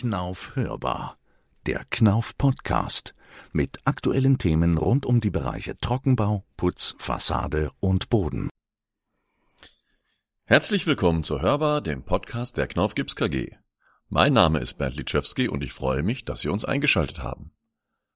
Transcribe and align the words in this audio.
Knauf 0.00 0.56
hörbar. 0.56 1.18
Der 1.66 1.84
Knauf 1.90 2.38
Podcast 2.38 3.14
mit 3.52 3.80
aktuellen 3.84 4.38
Themen 4.38 4.78
rund 4.78 5.04
um 5.04 5.20
die 5.20 5.28
Bereiche 5.28 5.76
Trockenbau, 5.76 6.42
Putz, 6.56 6.94
Fassade 6.96 7.70
und 7.80 8.08
Boden. 8.08 8.48
Herzlich 10.46 10.86
willkommen 10.86 11.22
zur 11.22 11.42
Hörbar, 11.42 11.82
dem 11.82 12.02
Podcast 12.02 12.56
der 12.56 12.66
Knauf 12.66 12.94
Gips 12.94 13.14
KG. 13.14 13.50
Mein 14.08 14.32
Name 14.32 14.60
ist 14.60 14.78
Bernd 14.78 14.96
Litschewski 14.96 15.48
und 15.48 15.62
ich 15.62 15.74
freue 15.74 16.02
mich, 16.02 16.24
dass 16.24 16.40
Sie 16.40 16.48
uns 16.48 16.64
eingeschaltet 16.64 17.22
haben. 17.22 17.52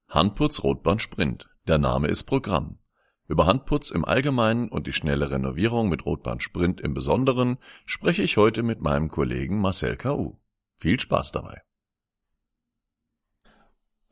Handputz 0.09 0.63
Rotband 0.63 1.03
Sprint. 1.03 1.51
Der 1.67 1.77
Name 1.77 2.07
ist 2.07 2.23
Programm. 2.23 2.79
Über 3.27 3.45
Handputz 3.45 3.91
im 3.91 4.05
Allgemeinen 4.05 4.69
und 4.69 4.87
die 4.87 4.93
schnelle 4.93 5.29
Renovierung 5.29 5.89
mit 5.89 6.03
Rotband 6.03 6.41
Sprint 6.41 6.81
im 6.81 6.95
Besonderen 6.95 7.59
spreche 7.85 8.23
ich 8.23 8.37
heute 8.37 8.63
mit 8.63 8.81
meinem 8.81 9.09
Kollegen 9.09 9.61
Marcel 9.61 9.97
K.U. 9.97 10.39
Viel 10.73 10.99
Spaß 10.99 11.31
dabei. 11.31 11.61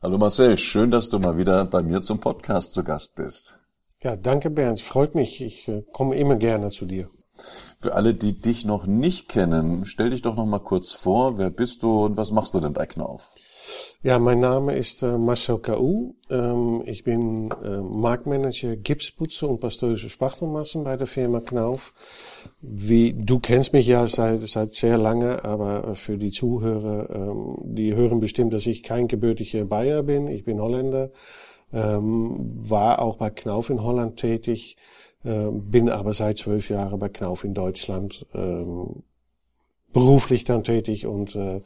Hallo 0.04 0.18
Marcel, 0.18 0.58
schön, 0.58 0.90
dass 0.90 1.08
du 1.08 1.18
mal 1.18 1.38
wieder 1.38 1.64
bei 1.64 1.82
mir 1.82 2.02
zum 2.02 2.20
Podcast 2.20 2.74
zu 2.74 2.84
Gast 2.84 3.16
bist. 3.16 3.58
Ja, 4.02 4.16
danke 4.16 4.50
Bernd, 4.50 4.82
freut 4.82 5.14
mich. 5.14 5.40
Ich 5.40 5.66
äh, 5.66 5.82
komme 5.94 6.16
immer 6.16 6.36
gerne 6.36 6.68
zu 6.68 6.84
dir. 6.84 7.08
Für 7.78 7.94
alle, 7.94 8.12
die 8.12 8.38
dich 8.38 8.66
noch 8.66 8.84
nicht 8.84 9.30
kennen, 9.30 9.86
stell 9.86 10.10
dich 10.10 10.20
doch 10.20 10.36
noch 10.36 10.44
mal 10.44 10.58
kurz 10.58 10.92
vor. 10.92 11.38
Wer 11.38 11.48
bist 11.48 11.82
du 11.82 12.04
und 12.04 12.18
was 12.18 12.32
machst 12.32 12.52
du 12.52 12.60
denn 12.60 12.74
bei 12.74 12.84
Knauf? 12.84 13.30
Ja, 14.02 14.18
mein 14.18 14.40
Name 14.40 14.76
ist 14.76 15.02
äh, 15.02 15.16
Marcel 15.16 15.58
K.U. 15.58 16.14
Ähm, 16.28 16.82
ich 16.84 17.04
bin 17.04 17.50
äh, 17.62 17.78
Marktmanager 17.78 18.76
Gipsputze 18.76 19.46
und 19.46 19.60
pastorische 19.60 20.10
Spachtelmassen 20.10 20.84
bei 20.84 20.98
der 20.98 21.06
Firma 21.06 21.40
Knauf. 21.40 21.94
Wie, 22.60 23.14
du 23.14 23.40
kennst 23.40 23.72
mich 23.72 23.86
ja 23.86 24.06
seit, 24.06 24.40
seit 24.40 24.74
sehr 24.74 24.98
lange, 24.98 25.42
aber 25.44 25.94
für 25.94 26.18
die 26.18 26.30
Zuhörer, 26.30 27.08
ähm, 27.10 27.56
die 27.62 27.94
hören 27.94 28.20
bestimmt, 28.20 28.52
dass 28.52 28.66
ich 28.66 28.82
kein 28.82 29.08
gebürtiger 29.08 29.64
Bayer 29.64 30.02
bin. 30.02 30.28
Ich 30.28 30.44
bin 30.44 30.60
Holländer, 30.60 31.10
ähm, 31.72 32.36
war 32.58 33.00
auch 33.00 33.16
bei 33.16 33.30
Knauf 33.30 33.70
in 33.70 33.82
Holland 33.82 34.18
tätig, 34.18 34.76
äh, 35.24 35.50
bin 35.50 35.88
aber 35.88 36.12
seit 36.12 36.36
zwölf 36.36 36.68
Jahren 36.68 36.98
bei 36.98 37.08
Knauf 37.08 37.44
in 37.44 37.54
Deutschland 37.54 38.26
ähm, 38.34 39.02
beruflich 39.94 40.44
dann 40.44 40.62
tätig 40.62 41.06
und 41.06 41.34
äh, 41.34 41.62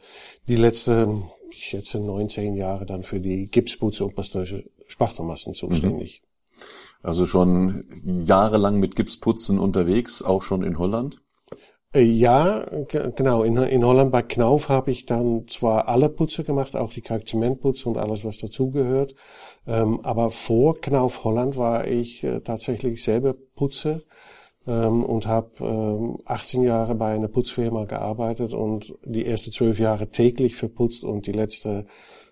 die 0.47 0.55
letzten 0.55 1.23
ich 1.51 1.65
schätze, 1.65 1.99
19 1.99 2.55
Jahre 2.55 2.85
dann 2.85 3.03
für 3.03 3.19
die 3.19 3.47
Gipsputze 3.47 4.05
und 4.05 4.15
pastorische 4.15 4.63
Spachtelmassen 4.87 5.55
zuständig. 5.55 6.21
Mhm. 6.23 6.59
Also 7.03 7.25
schon 7.25 7.85
jahrelang 8.03 8.79
mit 8.79 8.95
Gipsputzen 8.95 9.59
unterwegs, 9.59 10.21
auch 10.21 10.41
schon 10.41 10.63
in 10.63 10.77
Holland? 10.77 11.21
Äh, 11.93 12.01
ja, 12.01 12.65
genau. 12.87 13.43
In, 13.43 13.57
in 13.57 13.85
Holland 13.85 14.11
bei 14.11 14.21
Knauf 14.21 14.69
habe 14.69 14.91
ich 14.91 15.05
dann 15.05 15.47
zwar 15.47 15.87
alle 15.87 16.09
Putze 16.09 16.43
gemacht, 16.43 16.75
auch 16.75 16.91
die 16.91 17.01
Kalkzementputze 17.01 17.87
und 17.89 17.97
alles, 17.97 18.25
was 18.25 18.39
dazugehört. 18.39 19.15
Ähm, 19.65 20.01
aber 20.03 20.29
vor 20.29 20.79
Knauf 20.79 21.23
Holland 21.23 21.57
war 21.57 21.87
ich 21.87 22.23
äh, 22.23 22.41
tatsächlich 22.41 23.03
selber 23.03 23.33
Putze 23.33 24.03
ähm, 24.67 25.03
und 25.03 25.27
habe 25.27 25.49
ähm, 25.59 26.19
18 26.25 26.63
Jahre 26.63 26.95
bei 26.95 27.13
einer 27.13 27.27
Putzfirma 27.27 27.85
gearbeitet 27.85 28.53
und 28.53 28.93
die 29.05 29.25
ersten 29.25 29.51
zwölf 29.51 29.79
Jahre 29.79 30.09
täglich 30.09 30.55
verputzt 30.55 31.03
und 31.03 31.27
die 31.27 31.31
letzten 31.31 31.85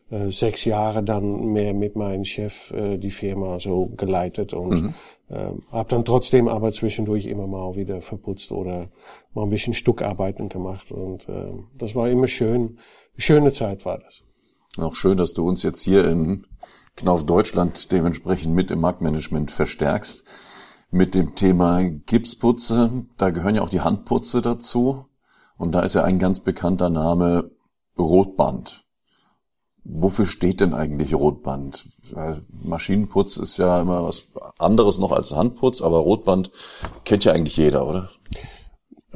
äh, 0.09 0.31
sechs 0.31 0.63
Jahre 0.65 1.03
dann 1.03 1.47
mehr 1.47 1.73
mit 1.73 1.95
meinem 1.95 2.23
Chef 2.23 2.71
äh, 2.71 2.97
die 2.97 3.11
Firma 3.11 3.59
so 3.59 3.87
geleitet 3.97 4.53
und 4.53 4.81
mhm. 4.81 4.93
ähm, 5.29 5.63
habe 5.71 5.89
dann 5.89 6.05
trotzdem 6.05 6.47
aber 6.47 6.71
zwischendurch 6.71 7.25
immer 7.25 7.47
mal 7.47 7.75
wieder 7.75 8.01
verputzt 8.01 8.51
oder 8.51 8.87
mal 9.33 9.43
ein 9.43 9.49
bisschen 9.49 9.73
Stuckarbeiten 9.73 10.47
gemacht 10.47 10.91
und 10.91 11.27
äh, 11.27 11.51
das 11.77 11.95
war 11.95 12.09
immer 12.09 12.27
schön. 12.27 12.77
Schöne 13.17 13.51
Zeit 13.51 13.83
war 13.83 13.97
das. 13.97 14.23
Auch 14.77 14.95
schön, 14.95 15.17
dass 15.17 15.33
du 15.33 15.47
uns 15.47 15.63
jetzt 15.63 15.81
hier 15.81 16.05
in 16.05 16.45
Knauf 16.95 17.25
Deutschland 17.25 17.91
dementsprechend 17.91 18.55
mit 18.55 18.71
im 18.71 18.79
Marktmanagement 18.79 19.51
verstärkst 19.51 20.25
mit 20.89 21.15
dem 21.15 21.35
Thema 21.35 21.83
Gipsputze. 21.83 23.05
Da 23.17 23.29
gehören 23.29 23.55
ja 23.55 23.61
auch 23.61 23.69
die 23.69 23.81
Handputze 23.81 24.41
dazu. 24.41 25.05
Und 25.57 25.71
da 25.71 25.81
ist 25.81 25.95
ja 25.95 26.03
ein 26.03 26.19
ganz 26.19 26.39
bekannter 26.39 26.89
Name 26.89 27.51
Rotband. 27.97 28.85
Wofür 29.83 30.25
steht 30.25 30.59
denn 30.59 30.73
eigentlich 30.73 31.15
Rotband? 31.15 31.85
Maschinenputz 32.51 33.37
ist 33.37 33.57
ja 33.57 33.79
immer 33.79 34.03
was 34.03 34.27
anderes 34.59 34.97
noch 34.97 35.13
als 35.13 35.33
Handputz, 35.33 35.81
aber 35.81 35.99
Rotband 35.99 36.51
kennt 37.05 37.23
ja 37.23 37.31
eigentlich 37.31 37.55
jeder, 37.55 37.87
oder? 37.87 38.09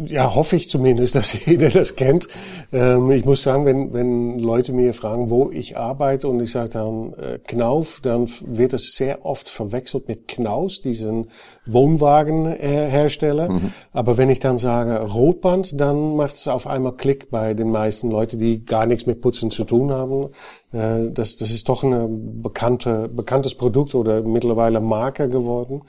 Ja, 0.06 0.34
hoffe 0.36 0.56
ich 0.56 0.70
zumindest, 0.70 1.16
dass 1.22 1.46
jeder 1.46 1.70
das 1.70 1.96
kennt. 1.96 2.28
Ähm, 2.72 3.12
ich 3.12 3.26
muss 3.26 3.44
sagen, 3.44 3.66
wenn, 3.66 3.94
wenn 3.94 4.40
Leute 4.40 4.74
mir 4.74 4.94
fragen, 4.94 5.30
wo 5.30 5.50
ich 5.52 5.78
arbeite 5.78 6.28
und 6.28 6.40
ich 6.42 6.52
sage 6.52 6.70
dann 6.70 7.14
äh, 7.14 7.40
Knauf, 7.40 8.00
dann 8.02 8.30
wird 8.46 8.74
es 8.74 8.96
sehr 8.96 9.26
oft 9.26 9.50
verwechselt 9.50 10.08
mit 10.08 10.28
Knaus, 10.28 10.82
diesen 10.82 11.28
Wohnwagenhersteller. 11.66 13.50
Mhm. 13.50 13.72
Aber 13.94 14.18
wenn 14.18 14.30
ich 14.30 14.40
dann 14.40 14.58
sage 14.58 15.00
Rotband, 15.00 15.80
dann 15.80 16.16
macht 16.16 16.36
es 16.36 16.48
auf 16.48 16.68
einmal 16.68 16.94
Klick 16.94 17.30
bei 17.30 17.54
den 17.54 17.72
meisten 17.72 18.10
Leuten, 18.10 18.40
die 18.40 18.66
gar 18.66 18.86
nichts 18.86 19.06
mit 19.06 19.22
Putzen 19.22 19.52
zu 19.52 19.64
tun 19.64 19.92
haben. 19.92 20.30
Äh, 20.74 21.12
das, 21.12 21.38
das 21.38 21.52
ist 21.52 21.70
doch 21.70 21.84
ein 21.84 22.42
bekannte, 22.42 23.10
bekanntes 23.10 23.56
Produkt 23.56 23.96
oder 23.96 24.22
mittlerweile 24.22 24.80
Marke 24.80 25.30
geworden. 25.30 25.82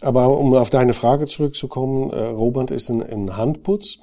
Aber 0.00 0.38
um 0.38 0.54
auf 0.54 0.70
deine 0.70 0.92
Frage 0.92 1.26
zurückzukommen, 1.26 2.10
äh, 2.10 2.20
Roband 2.26 2.70
ist 2.70 2.88
ein, 2.88 3.02
ein 3.02 3.36
Handputz. 3.36 3.98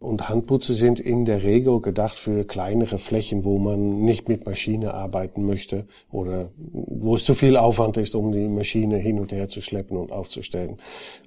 Und 0.00 0.30
Handputze 0.30 0.72
sind 0.72 0.98
in 0.98 1.26
der 1.26 1.42
Regel 1.42 1.82
gedacht 1.82 2.16
für 2.16 2.44
kleinere 2.44 2.96
Flächen, 2.96 3.44
wo 3.44 3.58
man 3.58 4.00
nicht 4.00 4.30
mit 4.30 4.46
Maschine 4.46 4.94
arbeiten 4.94 5.44
möchte 5.44 5.84
oder 6.10 6.48
wo 6.56 7.16
es 7.16 7.26
zu 7.26 7.34
viel 7.34 7.58
Aufwand 7.58 7.98
ist, 7.98 8.14
um 8.14 8.32
die 8.32 8.48
Maschine 8.48 8.96
hin 8.96 9.20
und 9.20 9.30
her 9.30 9.50
zu 9.50 9.60
schleppen 9.60 9.98
und 9.98 10.10
aufzustellen. 10.10 10.78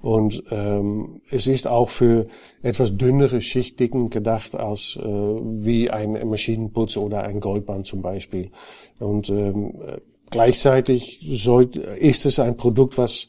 Und 0.01 0.43
ähm, 0.49 1.21
es 1.29 1.45
ist 1.45 1.67
auch 1.67 1.89
für 1.89 2.25
etwas 2.63 2.97
dünnere 2.97 3.41
Schichtdicken 3.41 4.09
gedacht 4.09 4.55
als 4.55 4.97
äh, 4.99 5.03
wie 5.03 5.91
ein 5.91 6.27
Maschinenputz 6.27 6.97
oder 6.97 7.21
ein 7.21 7.41
Goldband 7.41 7.85
zum 7.85 8.01
Beispiel. 8.01 8.49
Und 8.99 9.29
ähm, 9.29 9.75
gleichzeitig 10.31 11.19
soll, 11.29 11.69
ist 11.99 12.25
es 12.25 12.39
ein 12.39 12.57
Produkt, 12.57 12.97
was 12.97 13.27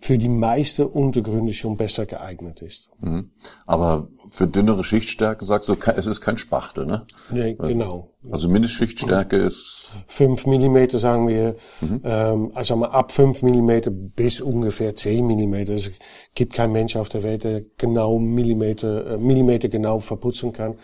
für 0.00 0.18
die 0.18 0.28
meisten 0.28 0.86
Untergründe 0.86 1.52
schon 1.52 1.76
besser 1.76 2.06
geeignet 2.06 2.62
ist. 2.62 2.90
Mhm. 3.00 3.30
Aber 3.66 4.08
für 4.28 4.46
dünnere 4.46 4.84
Schichtstärke 4.84 5.44
sagst 5.44 5.68
du, 5.68 5.76
es 5.96 6.06
ist 6.06 6.20
kein 6.20 6.38
Spachtel, 6.38 6.86
ne? 6.86 7.06
Nee, 7.30 7.54
genau. 7.54 8.10
Also 8.30 8.48
Mindestschichtstärke 8.48 9.36
ist? 9.36 9.88
fünf 10.06 10.46
Millimeter 10.46 10.98
sagen 10.98 11.28
wir, 11.28 11.56
mhm. 11.80 12.00
ähm, 12.04 12.50
also 12.54 12.76
mal 12.76 12.88
ab 12.88 13.12
fünf 13.12 13.42
Millimeter 13.42 13.90
bis 13.90 14.40
ungefähr 14.40 14.96
zehn 14.96 15.26
Millimeter. 15.26 15.74
Es 15.74 15.92
gibt 16.34 16.52
kein 16.52 16.72
Mensch 16.72 16.96
auf 16.96 17.08
der 17.08 17.22
Welt, 17.22 17.44
der 17.44 17.62
genau 17.78 18.18
Millimeter, 18.18 19.14
äh, 19.14 19.18
Millimeter 19.18 19.68
genau 19.68 20.00
verputzen 20.00 20.52
kann. 20.52 20.74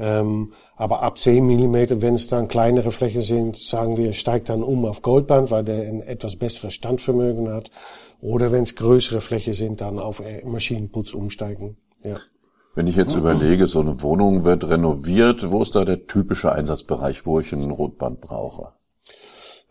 Ähm, 0.00 0.52
aber 0.76 1.02
ab 1.02 1.18
10 1.18 1.44
Millimeter, 1.44 2.00
wenn 2.02 2.14
es 2.14 2.28
dann 2.28 2.46
kleinere 2.46 2.92
Flächen 2.92 3.20
sind, 3.20 3.56
sagen 3.56 3.96
wir, 3.96 4.12
steigt 4.12 4.48
dann 4.48 4.62
um 4.62 4.84
auf 4.84 5.02
Goldband, 5.02 5.50
weil 5.50 5.64
der 5.64 5.88
ein 5.88 6.02
etwas 6.02 6.36
besseres 6.36 6.74
Standvermögen 6.74 7.50
hat. 7.50 7.72
Oder 8.20 8.50
wenn 8.52 8.64
es 8.64 8.74
größere 8.74 9.20
Flächen 9.20 9.54
sind, 9.54 9.80
dann 9.80 9.98
auf 9.98 10.22
Maschinenputz 10.44 11.14
umsteigen. 11.14 11.76
Ja. 12.02 12.16
Wenn 12.74 12.86
ich 12.86 12.96
jetzt 12.96 13.14
überlege, 13.14 13.66
so 13.66 13.80
eine 13.80 14.02
Wohnung 14.02 14.44
wird 14.44 14.68
renoviert, 14.68 15.50
wo 15.50 15.62
ist 15.62 15.74
da 15.74 15.84
der 15.84 16.06
typische 16.06 16.52
Einsatzbereich, 16.52 17.26
wo 17.26 17.40
ich 17.40 17.52
ein 17.52 17.70
Rotband 17.70 18.20
brauche? 18.20 18.72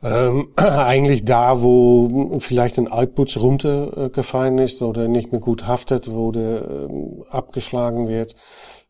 Ähm, 0.03 0.49
eigentlich 0.55 1.25
da, 1.25 1.61
wo 1.61 2.37
vielleicht 2.39 2.77
ein 2.77 2.87
Altputz 2.87 3.37
runtergefallen 3.37 4.57
ist 4.57 4.81
oder 4.81 5.07
nicht 5.07 5.31
mehr 5.31 5.41
gut 5.41 5.67
haftet, 5.67 6.11
wo 6.11 6.31
der 6.31 6.69
ähm, 6.69 7.23
abgeschlagen 7.29 8.07
wird 8.07 8.35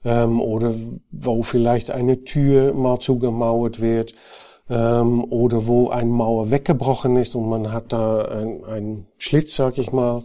ähm, 0.03 0.41
oder 0.41 0.73
wo 1.11 1.43
vielleicht 1.43 1.91
eine 1.91 2.23
Tür 2.23 2.73
mal 2.73 2.99
zugemauert 2.99 3.81
wird 3.81 4.13
ähm, 4.69 5.23
oder 5.25 5.67
wo 5.67 5.89
ein 5.89 6.09
Mauer 6.09 6.51
weggebrochen 6.51 7.15
ist 7.17 7.35
und 7.35 7.49
man 7.49 7.71
hat 7.71 7.93
da 7.93 8.25
ein, 8.25 8.63
ein 8.65 9.07
Schlitz, 9.17 9.55
sag 9.55 9.77
ich 9.77 9.91
mal, 9.91 10.23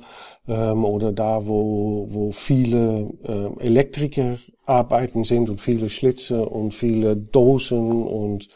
ähm, 0.48 0.84
oder 0.84 1.12
da, 1.12 1.46
wo, 1.46 2.06
wo 2.10 2.32
viele 2.32 3.10
äh, 3.24 3.64
Elektriker 3.64 4.38
arbeiten 4.66 5.24
sind 5.24 5.50
und 5.50 5.60
viele 5.60 5.88
Schlitze 5.88 6.44
und 6.46 6.72
viele 6.74 7.16
Dosen 7.16 8.02
und 8.02 8.48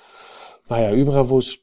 naja, 0.68 0.92
überall, 0.92 1.30
wo 1.30 1.38
es 1.38 1.58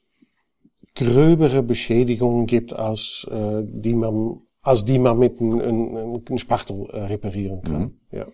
gröbere 0.96 1.64
Beschädigungen 1.64 2.46
gibt, 2.46 2.74
als 2.74 3.28
äh, 3.30 3.64
die 3.66 3.96
man 3.96 4.42
als 4.64 4.86
die 4.86 4.98
man 4.98 5.20
mit 5.20 5.42
einem, 5.42 6.22
einem 6.26 6.38
Spachtel 6.38 6.88
äh, 6.90 7.04
reparieren 7.04 7.62
kann. 7.62 7.82
Mhm. 7.82 8.00
Ja. 8.12 8.26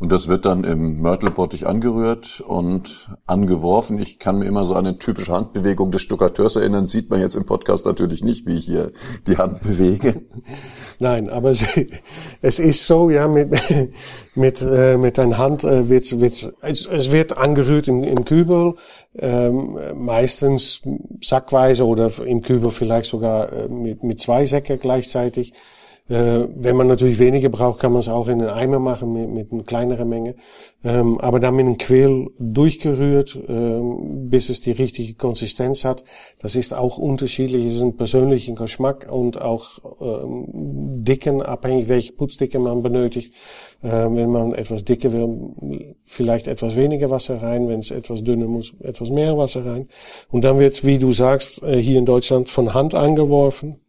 Und 0.00 0.12
das 0.12 0.28
wird 0.28 0.44
dann 0.44 0.62
im 0.62 1.00
Mörtelbottich 1.00 1.66
angerührt 1.66 2.40
und 2.40 3.10
angeworfen. 3.26 3.98
Ich 3.98 4.20
kann 4.20 4.38
mir 4.38 4.44
immer 4.44 4.64
so 4.64 4.74
an 4.74 4.86
eine 4.86 4.98
typische 4.98 5.32
Handbewegung 5.32 5.90
des 5.90 6.02
Stuckateurs 6.02 6.54
erinnern. 6.54 6.86
Sieht 6.86 7.10
man 7.10 7.20
jetzt 7.20 7.34
im 7.34 7.46
Podcast 7.46 7.84
natürlich 7.84 8.22
nicht, 8.22 8.46
wie 8.46 8.58
ich 8.58 8.64
hier 8.64 8.92
die 9.26 9.38
Hand 9.38 9.60
bewege. 9.62 10.22
Nein, 11.00 11.28
aber 11.28 11.50
es, 12.42 12.58
ist 12.60 12.86
so, 12.86 13.10
ja, 13.10 13.26
mit, 13.26 13.50
mit, 14.36 14.62
äh, 14.62 14.96
mit 14.96 15.18
deiner 15.18 15.38
Hand 15.38 15.64
äh, 15.64 15.88
wird, 15.88 16.20
wird 16.20 16.52
es, 16.60 16.86
es 16.86 17.10
wird 17.10 17.36
angerührt 17.36 17.88
im, 17.88 18.04
im 18.04 18.24
Kübel, 18.24 18.74
ähm, 19.16 19.78
meistens 19.96 20.80
sackweise 21.20 21.84
oder 21.84 22.10
im 22.24 22.42
Kübel 22.42 22.70
vielleicht 22.70 23.10
sogar 23.10 23.52
äh, 23.52 23.68
mit, 23.68 24.04
mit 24.04 24.20
zwei 24.20 24.46
Säcke 24.46 24.78
gleichzeitig. 24.78 25.54
Äh, 26.08 26.48
wenn 26.56 26.76
man 26.76 26.86
natürlich 26.86 27.18
weniger 27.18 27.50
braucht, 27.50 27.80
kann 27.80 27.92
man 27.92 28.00
es 28.00 28.08
auch 28.08 28.28
in 28.28 28.38
den 28.38 28.48
Eimer 28.48 28.78
machen 28.78 29.12
mit, 29.12 29.30
mit 29.30 29.52
einer 29.52 29.62
kleineren 29.62 30.08
Menge. 30.08 30.36
Ähm, 30.82 31.18
aber 31.20 31.38
dann 31.38 31.56
mit 31.56 31.66
einem 31.66 31.76
Quell 31.76 32.28
durchgerührt, 32.38 33.38
ähm, 33.46 34.30
bis 34.30 34.48
es 34.48 34.60
die 34.60 34.70
richtige 34.72 35.14
Konsistenz 35.14 35.84
hat. 35.84 36.04
Das 36.40 36.56
ist 36.56 36.72
auch 36.72 36.96
unterschiedlich. 36.96 37.66
Es 37.66 37.76
ist 37.76 37.82
ein 37.82 37.96
persönlicher 37.96 38.54
Geschmack 38.54 39.06
und 39.10 39.40
auch 39.40 39.80
ähm, 40.00 40.46
Dicken, 41.04 41.42
abhängig 41.42 41.88
welche 41.88 42.12
Putzdicke 42.12 42.58
man 42.58 42.82
benötigt. 42.82 43.34
Ähm, 43.82 44.16
wenn 44.16 44.30
man 44.30 44.54
etwas 44.54 44.84
dicker 44.84 45.12
will, 45.12 45.94
vielleicht 46.04 46.48
etwas 46.48 46.74
weniger 46.74 47.10
Wasser 47.10 47.42
rein. 47.42 47.68
Wenn 47.68 47.80
es 47.80 47.90
etwas 47.90 48.24
dünner 48.24 48.46
muss, 48.46 48.72
etwas 48.80 49.10
mehr 49.10 49.36
Wasser 49.36 49.66
rein. 49.66 49.88
Und 50.30 50.44
dann 50.44 50.58
wird 50.58 50.72
es, 50.72 50.84
wie 50.84 50.98
du 50.98 51.12
sagst, 51.12 51.62
äh, 51.62 51.76
hier 51.76 51.98
in 51.98 52.06
Deutschland 52.06 52.48
von 52.48 52.72
Hand 52.72 52.94
angeworfen 52.94 53.80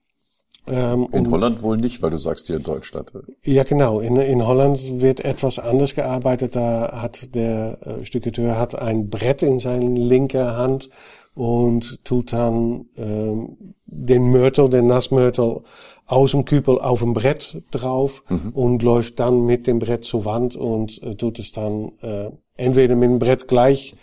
ähm, 0.69 1.07
in 1.12 1.31
Holland 1.31 1.62
wohl 1.62 1.77
nicht, 1.77 2.01
weil 2.01 2.12
du 2.12 2.18
sagst 2.18 2.48
hier 2.48 2.57
in 2.57 2.63
Deutschland. 2.63 3.12
Ja, 3.44 3.63
genau. 3.63 4.00
In, 4.00 4.16
in 4.18 4.45
Holland 4.45 5.01
wird 5.01 5.25
etwas 5.25 5.60
anders 5.60 5.95
gearbeitet. 5.95 6.56
Da 6.56 7.01
hat 7.01 7.33
der 7.36 7.80
äh, 7.86 8.06
Stücketeur 8.06 8.57
hat 8.57 8.75
ein 8.75 9.10
Brett 9.10 9.44
in 9.44 9.60
seiner 9.60 9.89
linken 9.89 10.45
Hand 10.45 10.89
und 11.33 12.04
tut 12.06 12.33
dann 12.33 12.86
ähm, 12.98 13.74
den 13.86 14.30
Mörtel, 14.30 14.69
den 14.69 14.88
Nassmörtel 14.88 15.62
aus 16.06 16.31
dem 16.31 16.45
Kübel 16.45 16.80
auf 16.80 17.00
dem 17.00 17.13
Brett 17.13 17.62
drauf 17.71 18.24
mhm. 18.30 18.50
und 18.54 18.83
läuft 18.83 19.19
dann 19.19 19.45
mit 19.45 19.68
dem 19.68 19.80
Brett 19.80 20.04
zur 20.04 20.25
Wand 20.25 20.56
und 20.56 21.01
äh, 21.04 21.16
tut 21.16 21.39
es 21.39 21.51
dann 21.51 21.92
äh, 22.01 22.31
entweder 22.57 22.95
mit 22.95 23.10
dem 23.10 23.19
Brett 23.19 23.48
gleich 23.48 23.95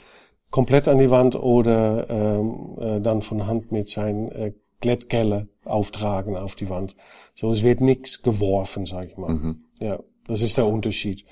komplett 0.50 0.88
an 0.88 0.98
die 0.98 1.10
Wand 1.10 1.36
oder 1.36 2.08
ähm, 2.08 2.76
äh, 2.78 3.00
dann 3.00 3.22
von 3.22 3.46
Hand 3.46 3.72
mit 3.72 3.88
seinen 3.88 4.28
äh, 4.30 4.52
Glättkelle 4.80 5.48
auftragen 5.64 6.36
auf 6.36 6.54
die 6.54 6.68
Wand. 6.68 6.96
So, 7.34 7.52
es 7.52 7.62
wird 7.62 7.80
nichts 7.80 8.22
geworfen, 8.22 8.86
sag 8.86 9.06
ich 9.06 9.16
mal. 9.16 9.34
Mhm. 9.34 9.64
Ja, 9.80 9.98
das 10.26 10.42
ist 10.42 10.56
der 10.56 10.66
Unterschied. 10.66 11.24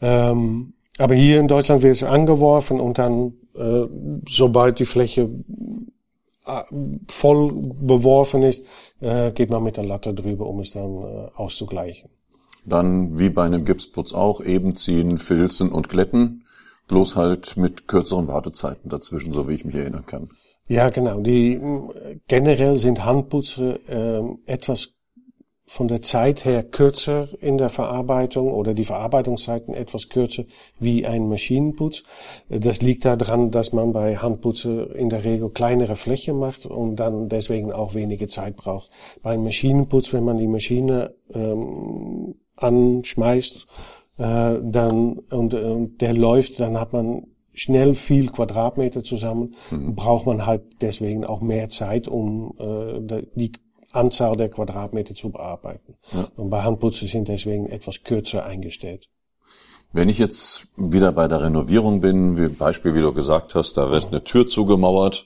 Ähm, 0.00 0.74
aber 0.98 1.14
hier 1.14 1.40
in 1.40 1.48
Deutschland 1.48 1.82
wird 1.82 1.94
es 1.94 2.02
angeworfen 2.02 2.80
und 2.80 2.98
dann, 2.98 3.34
äh, 3.54 3.86
sobald 4.28 4.78
die 4.80 4.84
Fläche 4.84 5.30
äh, 6.44 6.62
voll 7.08 7.52
beworfen 7.80 8.42
ist, 8.42 8.66
äh, 9.00 9.30
geht 9.32 9.50
man 9.50 9.62
mit 9.62 9.76
der 9.76 9.84
Latte 9.84 10.12
drüber, 10.12 10.46
um 10.46 10.60
es 10.60 10.72
dann 10.72 10.90
äh, 10.90 11.28
auszugleichen. 11.36 12.10
Dann 12.66 13.18
wie 13.18 13.30
bei 13.30 13.44
einem 13.44 13.64
Gipsputz 13.64 14.12
auch 14.12 14.40
eben 14.40 14.74
ziehen, 14.74 15.18
filzen 15.18 15.70
und 15.70 15.88
glätten, 15.88 16.44
bloß 16.88 17.16
halt 17.16 17.56
mit 17.56 17.86
kürzeren 17.86 18.28
Wartezeiten 18.28 18.90
dazwischen, 18.90 19.32
so 19.32 19.48
wie 19.48 19.54
ich 19.54 19.64
mich 19.64 19.76
erinnern 19.76 20.04
kann. 20.04 20.30
Ja, 20.68 20.90
genau. 20.90 21.20
Die 21.20 21.58
generell 22.28 22.76
sind 22.76 23.04
Handputzer 23.04 23.78
äh, 23.88 24.22
etwas 24.44 24.98
von 25.66 25.86
der 25.86 26.00
Zeit 26.02 26.44
her 26.46 26.62
kürzer 26.62 27.28
in 27.40 27.58
der 27.58 27.68
Verarbeitung 27.68 28.52
oder 28.52 28.72
die 28.72 28.84
Verarbeitungszeiten 28.84 29.74
etwas 29.74 30.08
kürzer 30.08 30.44
wie 30.78 31.06
ein 31.06 31.28
Maschinenputz. 31.28 32.02
Das 32.48 32.80
liegt 32.80 33.04
daran, 33.04 33.50
dass 33.50 33.72
man 33.72 33.92
bei 33.92 34.16
Handputzer 34.16 34.94
in 34.96 35.10
der 35.10 35.24
Regel 35.24 35.50
kleinere 35.50 35.96
Flächen 35.96 36.38
macht 36.38 36.64
und 36.64 36.96
dann 36.96 37.28
deswegen 37.28 37.70
auch 37.70 37.94
wenige 37.94 38.28
Zeit 38.28 38.56
braucht. 38.56 38.90
Bei 39.22 39.32
einem 39.32 39.44
Maschinenputz, 39.44 40.12
wenn 40.12 40.24
man 40.24 40.38
die 40.38 40.48
Maschine 40.48 41.14
ähm, 41.34 42.34
anschmeißt, 42.56 43.66
äh, 44.18 44.54
dann 44.62 45.18
und, 45.30 45.54
und 45.54 46.00
der 46.00 46.14
läuft, 46.14 46.60
dann 46.60 46.80
hat 46.80 46.92
man 46.94 47.26
schnell 47.58 47.94
viel 47.94 48.30
Quadratmeter 48.30 49.02
zusammen, 49.02 49.54
mhm. 49.70 49.94
braucht 49.94 50.26
man 50.26 50.46
halt 50.46 50.62
deswegen 50.80 51.24
auch 51.24 51.40
mehr 51.40 51.68
Zeit, 51.68 52.08
um 52.08 52.54
äh, 52.58 53.22
die 53.34 53.52
Anzahl 53.92 54.36
der 54.36 54.50
Quadratmeter 54.50 55.14
zu 55.14 55.30
bearbeiten. 55.30 55.94
Ja. 56.12 56.28
Und 56.36 56.50
bei 56.50 56.62
Handputzen 56.62 57.08
sind 57.08 57.28
deswegen 57.28 57.66
etwas 57.66 58.04
kürzer 58.04 58.44
eingestellt. 58.44 59.08
Wenn 59.92 60.10
ich 60.10 60.18
jetzt 60.18 60.68
wieder 60.76 61.12
bei 61.12 61.28
der 61.28 61.40
Renovierung 61.40 62.00
bin, 62.00 62.36
wie 62.36 62.48
Beispiel, 62.48 62.94
wie 62.94 63.00
du 63.00 63.14
gesagt 63.14 63.54
hast, 63.54 63.78
da 63.78 63.90
wird 63.90 64.08
eine 64.08 64.22
Tür 64.22 64.46
zugemauert, 64.46 65.24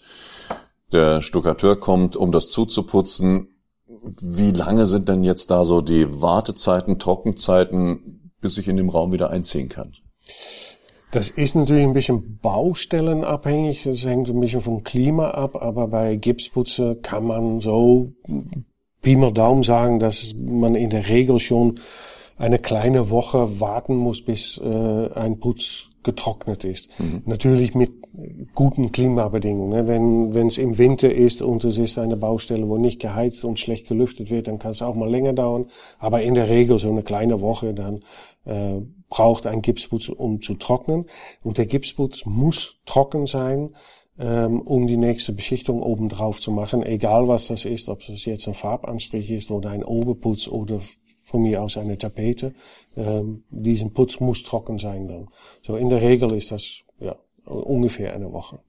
der 0.93 1.21
Stuckateur 1.21 1.77
kommt, 1.77 2.17
um 2.17 2.31
das 2.31 2.51
zuzuputzen. 2.51 3.49
Wie 3.87 4.53
lange 4.53 4.87
sind 4.87 5.09
denn 5.09 5.25
jetzt 5.25 5.51
da 5.51 5.65
so 5.65 5.81
die 5.81 6.23
Wartezeiten, 6.23 6.99
Trockenzeiten, 6.99 8.33
bis 8.41 8.59
ich 8.59 8.69
in 8.69 8.77
dem 8.77 8.89
Raum 8.89 9.13
wieder 9.13 9.31
einziehen 9.31 9.69
kann? 9.69 9.95
Das 11.13 11.29
ist 11.29 11.55
natürlich 11.55 11.85
ein 11.85 11.93
bisschen 11.93 12.39
baustellenabhängig, 12.39 13.83
das 13.85 14.07
hängt 14.07 14.31
ein 14.31 14.41
bisschen 14.41 14.63
vom 14.63 14.83
Klima 14.83 15.33
ab, 15.33 15.57
aber 15.61 15.89
bei 15.89 16.17
Gipsputze 16.17 16.97
kann 17.03 17.27
man 17.27 17.61
so 17.61 18.13
Pi 19.03 19.17
mal 19.17 19.31
Daumen 19.31 19.63
sagen, 19.63 20.01
dass 20.01 20.35
man 20.39 20.75
in 20.75 20.89
der 20.89 21.09
Regel 21.09 21.39
schon 21.39 21.81
eine 22.39 22.59
kleine 22.59 23.11
Woche 23.11 23.61
warten 23.61 23.95
muss, 23.95 24.25
bis 24.25 24.59
äh, 24.65 25.11
ein 25.15 25.39
Putz 25.39 25.91
getrocknet 26.03 26.65
ist. 26.65 26.89
Mhm. 26.99 27.23
Natürlich 27.27 27.75
mit 27.75 27.93
guten 28.55 28.93
Klimabedingungen. 28.93 29.71
Ne? 29.71 29.87
Wenn 29.89 30.35
wenn 30.35 30.49
es 30.49 30.59
im 30.59 30.79
Winter 30.79 31.13
ist 31.13 31.43
und 31.43 31.65
es 31.65 31.79
ist 31.79 31.99
eine 31.99 32.17
Baustelle, 32.17 32.69
wo 32.69 32.77
nicht 32.77 33.01
geheizt 33.01 33.45
und 33.45 33.59
schlecht 33.59 33.89
gelüftet 33.89 34.31
wird, 34.31 34.49
dann 34.49 34.59
kann 34.59 34.73
es 34.73 34.83
auch 34.83 34.95
mal 34.95 35.11
länger 35.11 35.33
dauern. 35.33 35.67
Aber 35.99 36.23
in 36.23 36.35
der 36.35 36.49
Regel 36.49 36.79
so 36.79 36.89
eine 36.89 37.03
kleine 37.03 37.41
Woche, 37.41 37.75
dann 37.75 38.03
äh, 38.45 38.81
braucht 39.09 39.47
ein 39.47 39.63
Gipsputz, 39.63 40.09
um 40.09 40.41
zu 40.41 40.55
trocknen. 40.55 41.07
Und 41.43 41.59
der 41.59 41.67
Gipsputz 41.67 42.25
muss 42.25 42.81
trocken 42.87 43.27
sein, 43.27 43.75
ähm, 44.19 44.61
um 44.61 44.87
die 44.87 44.97
nächste 44.97 45.33
Beschichtung 45.33 45.83
oben 45.83 46.09
drauf 46.09 46.41
zu 46.41 46.51
machen. 46.51 46.83
Egal 46.83 47.29
was 47.29 47.49
das 47.49 47.65
ist, 47.65 47.89
ob 47.89 48.01
es 48.01 48.25
jetzt 48.25 48.47
ein 48.47 48.55
Farbanstrich 48.55 49.31
ist 49.31 49.51
oder 49.51 49.71
ein 49.71 49.85
Oberputz 49.85 50.49
oder 50.49 50.81
von 51.33 51.43
mir 51.43 51.63
aus 51.63 51.79
eine 51.79 51.97
Tapete. 51.97 52.53
Ähm, 52.95 53.45
diesen 53.51 53.93
Putz 53.93 54.21
muss 54.21 54.43
trocken 54.43 54.79
sein 54.79 55.09
dann. 55.09 55.29
So 55.63 55.77
in 55.77 55.89
der 55.89 56.03
Regel 56.03 56.33
ist 56.33 56.53
das 56.53 56.83
ja 57.01 57.17
ungefähr 57.47 58.15
eine 58.15 58.31
Woche. 58.33 58.61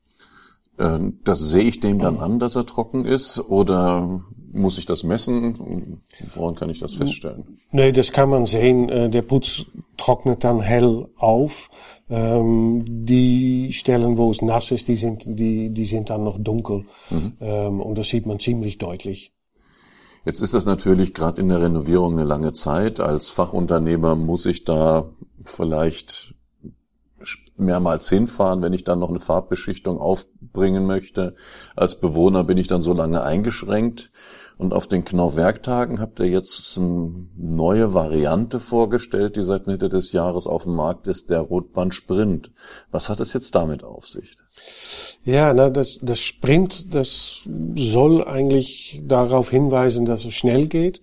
Ähm, 0.79 1.19
das 1.25 1.39
sehe 1.39 1.63
ich 1.63 1.81
dem 1.81 1.99
dann 1.99 2.19
an, 2.19 2.39
dass 2.39 2.55
er 2.55 2.65
trocken 2.65 3.05
ist, 3.05 3.37
oder 3.37 4.23
muss 4.53 4.77
ich 4.77 4.85
das 4.85 5.03
messen? 5.03 6.01
Woran 6.35 6.55
kann 6.55 6.69
ich 6.69 6.79
das 6.79 6.95
feststellen? 6.95 7.59
Nee, 7.71 7.91
das 7.91 8.13
kann 8.13 8.29
man 8.29 8.45
sehen. 8.45 8.87
Äh, 8.87 9.09
der 9.09 9.23
Putz 9.23 9.65
trocknet 9.97 10.43
dann 10.45 10.61
hell 10.61 11.09
auf. 11.17 11.69
Ähm, 12.09 12.85
die 13.05 13.73
Stellen, 13.73 14.17
wo 14.17 14.31
es 14.31 14.41
nass 14.41 14.71
ist, 14.71 14.87
die 14.87 14.95
sind, 14.95 15.23
die, 15.27 15.69
die 15.71 15.85
sind 15.85 16.09
dann 16.09 16.23
noch 16.23 16.37
dunkel. 16.39 16.85
Mhm. 17.09 17.81
Und 17.81 17.97
das 17.97 18.07
sieht 18.07 18.25
man 18.25 18.39
ziemlich 18.39 18.77
deutlich. 18.77 19.32
Jetzt 20.25 20.39
ist 20.39 20.53
das 20.53 20.65
natürlich 20.65 21.13
gerade 21.13 21.41
in 21.41 21.49
der 21.49 21.61
Renovierung 21.61 22.13
eine 22.13 22.23
lange 22.23 22.53
Zeit. 22.53 22.99
Als 22.99 23.29
Fachunternehmer 23.29 24.15
muss 24.15 24.45
ich 24.45 24.63
da 24.63 25.09
vielleicht 25.43 26.33
mehrmals 27.57 28.09
hinfahren, 28.09 28.61
wenn 28.61 28.73
ich 28.73 28.83
dann 28.83 28.99
noch 28.99 29.09
eine 29.09 29.19
Farbbeschichtung 29.19 29.99
aufbringen 29.99 30.85
möchte. 30.85 31.35
Als 31.75 31.99
Bewohner 31.99 32.43
bin 32.43 32.57
ich 32.57 32.67
dann 32.67 32.81
so 32.81 32.93
lange 32.93 33.23
eingeschränkt. 33.23 34.11
Und 34.57 34.73
auf 34.73 34.87
den 34.87 35.03
Knorr-Werktagen 35.03 35.99
habt 35.99 36.19
ihr 36.19 36.27
jetzt 36.27 36.77
eine 36.77 37.27
neue 37.35 37.93
Variante 37.93 38.59
vorgestellt, 38.59 39.35
die 39.35 39.43
seit 39.43 39.67
Mitte 39.67 39.89
des 39.89 40.11
Jahres 40.11 40.47
auf 40.47 40.63
dem 40.63 40.75
Markt 40.75 41.07
ist, 41.07 41.29
der 41.29 41.39
Rotband 41.39 41.93
Sprint. 41.95 42.51
Was 42.91 43.09
hat 43.09 43.19
es 43.19 43.33
jetzt 43.33 43.55
damit 43.55 43.83
auf 43.83 44.07
sich? 44.07 44.35
Ja, 45.25 45.53
na, 45.53 45.69
das, 45.69 45.99
das 46.01 46.19
Sprint, 46.19 46.93
das 46.93 47.41
soll 47.75 48.23
eigentlich 48.23 49.01
darauf 49.03 49.49
hinweisen, 49.49 50.05
dass 50.05 50.25
es 50.25 50.33
schnell 50.33 50.67
geht. 50.67 51.01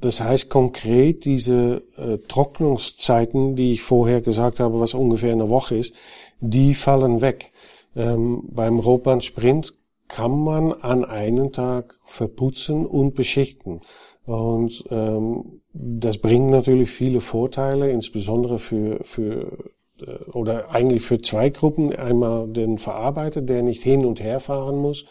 Das 0.00 0.20
heißt 0.20 0.48
konkret, 0.48 1.24
diese 1.24 1.82
äh, 1.96 2.18
Trocknungszeiten, 2.28 3.56
die 3.56 3.74
ich 3.74 3.82
vorher 3.82 4.20
gesagt 4.20 4.60
habe, 4.60 4.78
was 4.78 4.94
ungefähr 4.94 5.32
eine 5.32 5.48
Woche 5.48 5.76
ist, 5.76 5.94
die 6.40 6.74
fallen 6.74 7.20
weg. 7.20 7.50
Ähm, 7.96 8.44
beim 8.50 8.78
Rotband 8.78 9.24
Sprint 9.24 9.74
kann 10.08 10.42
man 10.42 10.72
an 10.72 11.04
einem 11.04 11.52
Tag 11.52 11.94
verputzen 12.04 12.86
und 12.86 13.14
beschichten. 13.14 13.80
Und 14.24 14.84
ähm, 14.90 15.60
das 15.72 16.18
bringt 16.18 16.50
natürlich 16.50 16.90
viele 16.90 17.20
Vorteile, 17.20 17.90
insbesondere 17.90 18.58
für, 18.58 18.98
für 19.02 19.70
äh, 20.00 20.30
oder 20.32 20.70
eigentlich 20.70 21.02
für 21.02 21.20
zwei 21.20 21.50
Gruppen. 21.50 21.94
Einmal 21.94 22.48
den 22.48 22.78
Verarbeiter, 22.78 23.42
der 23.42 23.62
nicht 23.62 23.82
hin 23.82 24.04
und 24.04 24.20
her 24.20 24.40
fahren 24.40 24.76
muss 24.76 25.06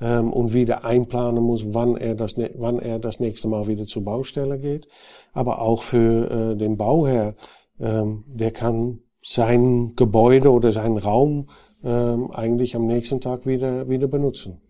ähm, 0.00 0.32
und 0.32 0.52
wieder 0.54 0.84
einplanen 0.84 1.42
muss, 1.42 1.74
wann 1.74 1.96
er, 1.96 2.14
das, 2.14 2.36
wann 2.54 2.78
er 2.78 2.98
das 2.98 3.20
nächste 3.20 3.48
Mal 3.48 3.66
wieder 3.66 3.86
zur 3.86 4.04
Baustelle 4.04 4.58
geht. 4.58 4.86
Aber 5.32 5.62
auch 5.62 5.82
für 5.82 6.30
äh, 6.52 6.56
den 6.56 6.76
Bauherr, 6.76 7.34
ähm, 7.78 8.24
der 8.26 8.50
kann 8.50 9.00
sein 9.22 9.92
Gebäude 9.96 10.50
oder 10.50 10.72
seinen 10.72 10.96
Raum 10.96 11.48
ähm, 11.84 12.30
eigentlich 12.30 12.76
am 12.76 12.86
nächsten 12.86 13.20
Tag 13.20 13.46
wieder, 13.46 13.88
wieder 13.88 14.08
benutzen. 14.08 14.60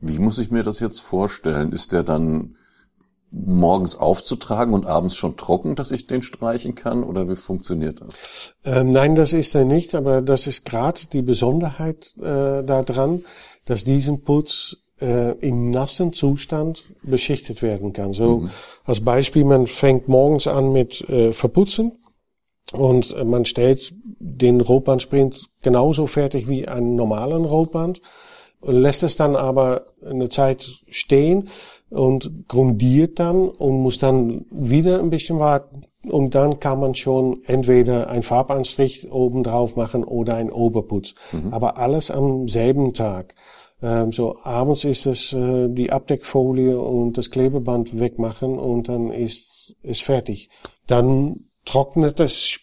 Wie 0.00 0.18
muss 0.18 0.38
ich 0.38 0.50
mir 0.50 0.62
das 0.62 0.80
jetzt 0.80 1.00
vorstellen? 1.00 1.72
Ist 1.72 1.92
der 1.92 2.02
dann 2.02 2.56
morgens 3.30 3.96
aufzutragen 3.96 4.74
und 4.74 4.86
abends 4.86 5.16
schon 5.16 5.36
trocken, 5.36 5.74
dass 5.74 5.90
ich 5.90 6.06
den 6.06 6.22
streichen 6.22 6.74
kann? 6.74 7.02
Oder 7.02 7.28
wie 7.28 7.36
funktioniert 7.36 8.00
das? 8.00 8.54
Ähm, 8.64 8.90
nein, 8.90 9.14
das 9.14 9.32
ist 9.32 9.54
er 9.54 9.64
nicht, 9.64 9.94
aber 9.94 10.20
das 10.20 10.46
ist 10.46 10.64
gerade 10.64 11.00
die 11.12 11.22
Besonderheit 11.22 12.14
äh, 12.18 12.62
daran, 12.62 13.24
dass 13.64 13.84
diesen 13.84 14.22
Putz 14.22 14.76
äh, 15.00 15.32
im 15.38 15.70
nassen 15.70 16.12
Zustand 16.12 16.84
beschichtet 17.02 17.62
werden 17.62 17.92
kann. 17.92 18.12
So 18.12 18.40
mhm. 18.40 18.50
als 18.84 19.00
Beispiel, 19.00 19.44
man 19.44 19.66
fängt 19.66 20.08
morgens 20.08 20.46
an 20.46 20.72
mit 20.72 21.00
äh, 21.08 21.32
Verputzen 21.32 21.92
und 22.72 23.14
äh, 23.16 23.24
man 23.24 23.44
stellt 23.44 23.94
den 24.18 24.60
Rotbandsprint 24.60 25.50
genauso 25.62 26.06
fertig 26.06 26.48
wie 26.48 26.68
einen 26.68 26.94
normalen 26.94 27.44
Rotband, 27.44 28.00
lässt 28.64 29.02
es 29.02 29.16
dann 29.16 29.36
aber 29.36 29.86
eine 30.08 30.28
Zeit 30.28 30.62
stehen 30.88 31.48
und 31.90 32.48
grundiert 32.48 33.18
dann 33.18 33.48
und 33.48 33.82
muss 33.82 33.98
dann 33.98 34.46
wieder 34.50 35.00
ein 35.00 35.10
bisschen 35.10 35.38
warten. 35.38 35.82
Und 36.08 36.34
dann 36.34 36.58
kann 36.58 36.80
man 36.80 36.94
schon 36.94 37.42
entweder 37.46 38.08
ein 38.08 38.22
Farbanstrich 38.22 39.12
oben 39.12 39.44
drauf 39.44 39.76
machen 39.76 40.02
oder 40.02 40.34
ein 40.34 40.50
Oberputz. 40.50 41.14
Mhm. 41.30 41.52
Aber 41.52 41.78
alles 41.78 42.10
am 42.10 42.48
selben 42.48 42.92
Tag. 42.92 43.34
Ähm, 43.82 44.10
so 44.10 44.36
abends 44.42 44.84
ist 44.84 45.06
es 45.06 45.32
äh, 45.32 45.68
die 45.68 45.92
Abdeckfolie 45.92 46.80
und 46.80 47.18
das 47.18 47.30
Klebeband 47.30 48.00
wegmachen 48.00 48.58
und 48.58 48.88
dann 48.88 49.10
ist 49.10 49.76
es 49.82 50.00
fertig. 50.00 50.48
Dann 50.86 51.44
trocknet 51.64 52.20
es 52.20 52.60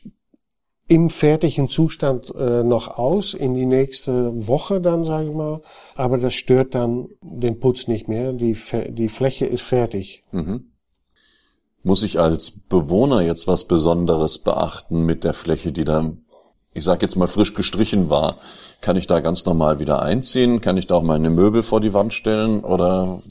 im 0.89 1.11
fertigen 1.11 1.69
Zustand 1.69 2.33
äh, 2.35 2.63
noch 2.63 2.97
aus 2.97 3.35
in 3.35 3.53
die 3.53 3.67
nächste 3.67 4.47
Woche 4.47 4.81
dann 4.81 5.05
sage 5.05 5.29
ich 5.29 5.35
mal, 5.35 5.61
aber 5.95 6.17
das 6.17 6.33
stört 6.33 6.73
dann 6.73 7.09
den 7.21 7.59
Putz 7.59 7.87
nicht 7.87 8.07
mehr. 8.07 8.33
Die 8.33 8.57
die 8.89 9.09
Fläche 9.09 9.45
ist 9.45 9.61
fertig. 9.61 10.23
Mhm. 10.31 10.71
Muss 11.83 12.03
ich 12.03 12.19
als 12.19 12.51
Bewohner 12.51 13.21
jetzt 13.21 13.47
was 13.47 13.65
Besonderes 13.65 14.39
beachten 14.39 15.05
mit 15.05 15.23
der 15.23 15.33
Fläche, 15.33 15.71
die 15.71 15.85
da 15.85 16.11
ich 16.73 16.83
sag 16.83 17.01
jetzt 17.01 17.15
mal 17.15 17.27
frisch 17.27 17.53
gestrichen 17.53 18.09
war? 18.09 18.37
Kann 18.81 18.95
ich 18.95 19.05
da 19.05 19.19
ganz 19.19 19.45
normal 19.45 19.79
wieder 19.79 20.01
einziehen? 20.01 20.59
Kann 20.59 20.77
ich 20.77 20.87
da 20.87 20.95
auch 20.95 21.03
meine 21.03 21.29
Möbel 21.29 21.61
vor 21.61 21.81
die 21.81 21.93
Wand 21.93 22.13
stellen 22.13 22.63
oder? 22.63 23.21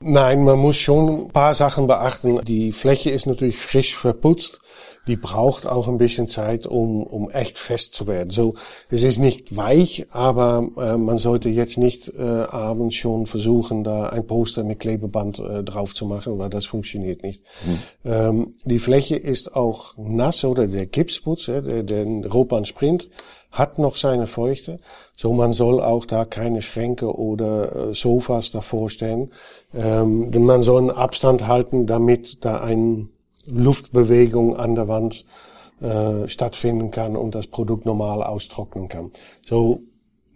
Nein, 0.00 0.44
man 0.44 0.58
muss 0.58 0.76
schon 0.76 1.08
ein 1.08 1.28
paar 1.28 1.54
Sachen 1.54 1.86
beachten. 1.86 2.40
Die 2.44 2.72
Fläche 2.72 3.10
ist 3.10 3.26
natürlich 3.26 3.58
frisch 3.58 3.94
verputzt 3.94 4.60
die 5.06 5.16
braucht 5.16 5.66
auch 5.66 5.88
ein 5.88 5.98
bisschen 5.98 6.28
Zeit, 6.28 6.66
um, 6.66 7.02
um 7.02 7.30
echt 7.30 7.58
fest 7.58 7.94
zu 7.94 8.06
werden. 8.06 8.30
So, 8.30 8.54
es 8.90 9.02
ist 9.02 9.18
nicht 9.18 9.56
weich, 9.56 10.06
aber 10.10 10.68
äh, 10.76 10.96
man 10.96 11.16
sollte 11.16 11.48
jetzt 11.48 11.78
nicht 11.78 12.12
äh, 12.16 12.22
abends 12.22 12.96
schon 12.96 13.26
versuchen, 13.26 13.84
da 13.84 14.08
ein 14.08 14.26
Poster 14.26 14.64
mit 14.64 14.80
Klebeband 14.80 15.38
äh, 15.38 15.64
drauf 15.64 15.94
zu 15.94 16.06
machen, 16.06 16.38
weil 16.38 16.50
das 16.50 16.66
funktioniert 16.66 17.22
nicht. 17.22 17.42
Hm. 17.64 17.78
Ähm, 18.04 18.54
die 18.64 18.78
Fläche 18.78 19.16
ist 19.16 19.54
auch 19.54 19.94
nass 19.96 20.44
oder 20.44 20.66
der 20.66 20.86
Gipsputz, 20.86 21.48
äh, 21.48 21.62
der, 21.62 21.82
der 21.82 22.30
Rohband 22.30 22.68
Sprint, 22.68 23.08
hat 23.50 23.78
noch 23.78 23.96
seine 23.96 24.26
Feuchte. 24.26 24.78
So, 25.16 25.32
man 25.32 25.52
soll 25.52 25.80
auch 25.80 26.04
da 26.04 26.24
keine 26.24 26.62
Schränke 26.62 27.16
oder 27.16 27.90
äh, 27.90 27.94
Sofas 27.94 28.50
davor 28.50 28.90
stellen. 28.90 29.30
Ähm, 29.74 30.30
denn 30.30 30.44
man 30.44 30.62
soll 30.62 30.82
einen 30.82 30.90
Abstand 30.90 31.46
halten, 31.46 31.86
damit 31.86 32.44
da 32.44 32.60
ein 32.60 33.08
Luftbewegung 33.50 34.56
an 34.56 34.74
der 34.74 34.88
Wand 34.88 35.24
äh, 35.80 36.28
stattfinden 36.28 36.90
kann 36.90 37.16
und 37.16 37.34
das 37.34 37.46
Produkt 37.46 37.86
normal 37.86 38.22
austrocknen 38.22 38.88
kann. 38.88 39.10
So 39.46 39.82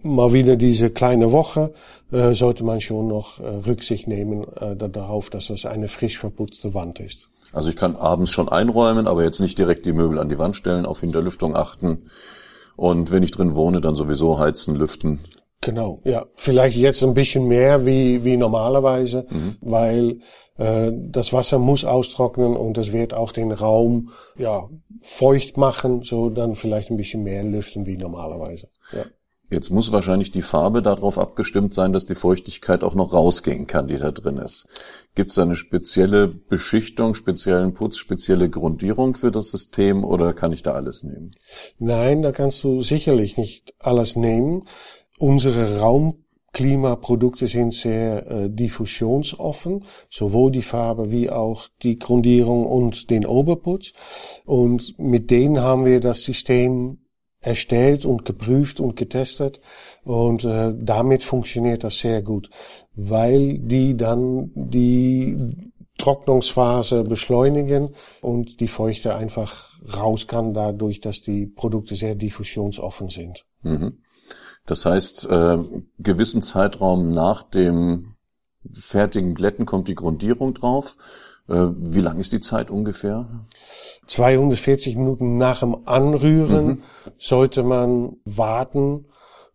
mal 0.02 0.33
wieder 0.33 0.57
diese 0.57 0.90
kleine 0.90 1.33
Woche 1.33 1.73
äh, 2.11 2.33
sollte 2.35 2.64
man 2.64 2.81
schon 2.81 3.09
noch 3.09 3.40
äh, 3.40 3.47
Rücksicht 3.47 4.09
nehmen 4.09 4.47
äh, 4.57 4.76
darauf, 4.76 5.31
dass 5.31 5.49
das 5.49 5.66
eine 5.66 5.88
frisch 5.88 6.19
verputzte 6.19 6.75
Wand 6.75 7.00
ist. 7.00 7.28
Also 7.52 7.69
ich 7.69 7.76
kann 7.76 7.97
abends 7.97 8.31
schon 8.31 8.49
einräumen, 8.49 9.07
aber 9.07 9.25
jetzt 9.25 9.40
nicht 9.40 9.59
direkt 9.59 9.85
die 9.85 9.92
Möbel 9.92 10.19
an 10.19 10.28
die 10.28 10.38
Wand 10.38 10.57
stellen, 10.57 10.87
auf 10.87 11.00
Hinterlüftung 11.00 11.54
achten. 11.54 12.07
Und 12.76 13.11
wenn 13.11 13.23
ich 13.23 13.31
drin 13.31 13.54
wohne, 13.54 13.81
dann 13.81 13.97
sowieso 13.97 14.38
heizen, 14.38 14.75
lüften. 14.75 15.21
Genau, 15.62 16.00
ja. 16.04 16.26
Vielleicht 16.35 16.76
jetzt 16.76 17.02
ein 17.04 17.14
bisschen 17.14 17.47
mehr 17.47 17.87
wie, 17.87 18.25
wie 18.25 18.37
normalerweise, 18.37 19.26
mhm. 19.31 19.57
weil 19.61 20.19
äh, 20.59 20.90
das 20.92 21.33
Wasser 21.33 21.59
muss 21.61 21.85
austrocknen 21.85 22.57
und 22.57 22.76
das 22.76 22.92
wird 22.92 23.14
auch 23.14 23.31
den 23.31 23.52
Raum 23.52 24.11
ja, 24.37 24.69
feucht 25.02 25.57
machen, 25.57 26.02
so 26.02 26.31
dann 26.31 26.57
vielleicht 26.57 26.90
ein 26.90 26.97
bisschen 26.97 27.23
mehr 27.23 27.45
lüften 27.45 27.87
wie 27.87 27.97
normalerweise. 27.97 28.69
Ja. 28.92 29.04
Jetzt 29.52 29.69
muss 29.69 29.92
wahrscheinlich 29.92 30.31
die 30.31 30.40
Farbe 30.40 30.81
darauf 30.81 31.19
abgestimmt 31.19 31.75
sein, 31.75 31.92
dass 31.92 32.07
die 32.07 32.14
Feuchtigkeit 32.14 32.83
auch 32.83 32.95
noch 32.95 33.12
rausgehen 33.12 33.66
kann, 33.66 33.87
die 33.87 33.99
da 33.99 34.11
drin 34.11 34.38
ist. 34.38 34.66
Gibt 35.14 35.31
es 35.31 35.38
eine 35.38 35.57
spezielle 35.57 36.26
Beschichtung, 36.26 37.14
speziellen 37.14 37.75
Putz, 37.75 37.99
spezielle 37.99 38.49
Grundierung 38.49 39.12
für 39.12 39.31
das 39.31 39.50
System 39.50 40.04
oder 40.04 40.33
kann 40.33 40.52
ich 40.52 40.62
da 40.62 40.73
alles 40.73 41.02
nehmen? 41.02 41.33
Nein, 41.78 42.23
da 42.23 42.33
kannst 42.33 42.64
du 42.64 42.81
sicherlich 42.81 43.37
nicht 43.37 43.75
alles 43.78 44.16
nehmen. 44.16 44.62
Unsere 45.19 45.78
Raumklimaprodukte 45.78 47.47
sind 47.47 47.75
sehr 47.75 48.26
äh, 48.26 48.50
diffusionsoffen, 48.50 49.85
sowohl 50.11 50.50
die 50.50 50.62
Farbe 50.62 51.11
wie 51.11 51.31
auch 51.31 51.69
die 51.83 51.99
Grundierung 51.99 52.66
und 52.66 53.11
den 53.11 53.26
Oberputz. 53.26 53.92
Und 54.45 54.99
mit 54.99 55.31
denen 55.31 55.61
haben 55.61 55.85
wir 55.85 56.00
das 56.00 56.23
System 56.23 56.99
erstellt 57.40 58.07
und 58.07 58.25
geprüft 58.25 58.81
und 58.81 58.97
getestet. 58.97 59.61
Und 60.04 60.45
äh, 60.45 60.73
damit 60.76 61.25
funktioniert 61.25 61.85
das 61.85 61.99
sehr 61.99 62.23
gut, 62.23 62.49
weil 62.95 63.59
die 63.59 63.97
dann 63.97 64.50
die 64.54 65.37
Trocknungsphase 65.99 67.04
beschleunigen 67.04 67.90
und 68.23 68.61
die 68.61 68.69
Feuchte 68.69 69.14
einfach 69.14 69.71
raus 69.97 70.26
kann, 70.26 70.54
dadurch, 70.54 71.00
dass 71.00 71.21
die 71.21 71.47
Produkte 71.47 71.95
sehr 71.95 72.14
diffusionsoffen 72.14 73.09
sind. 73.09 73.45
Mhm. 73.62 73.99
Das 74.66 74.85
heißt, 74.85 75.26
äh, 75.26 75.59
gewissen 75.99 76.42
Zeitraum 76.42 77.11
nach 77.11 77.42
dem 77.42 78.14
fertigen 78.73 79.35
Glätten 79.35 79.66
kommt 79.66 79.88
die 79.88 79.95
Grundierung 79.95 80.54
drauf. 80.54 80.97
Äh, 81.49 81.66
wie 81.76 82.00
lang 82.00 82.19
ist 82.21 82.33
die 82.33 82.40
Zeit 82.40 82.71
ungefähr? 82.71 83.47
240 84.07 84.97
Minuten 84.97 85.37
nach 85.37 85.61
dem 85.61 85.87
Anrühren 85.87 86.66
mhm. 86.66 86.83
sollte 87.19 87.62
man 87.64 88.16
warten, 88.25 89.07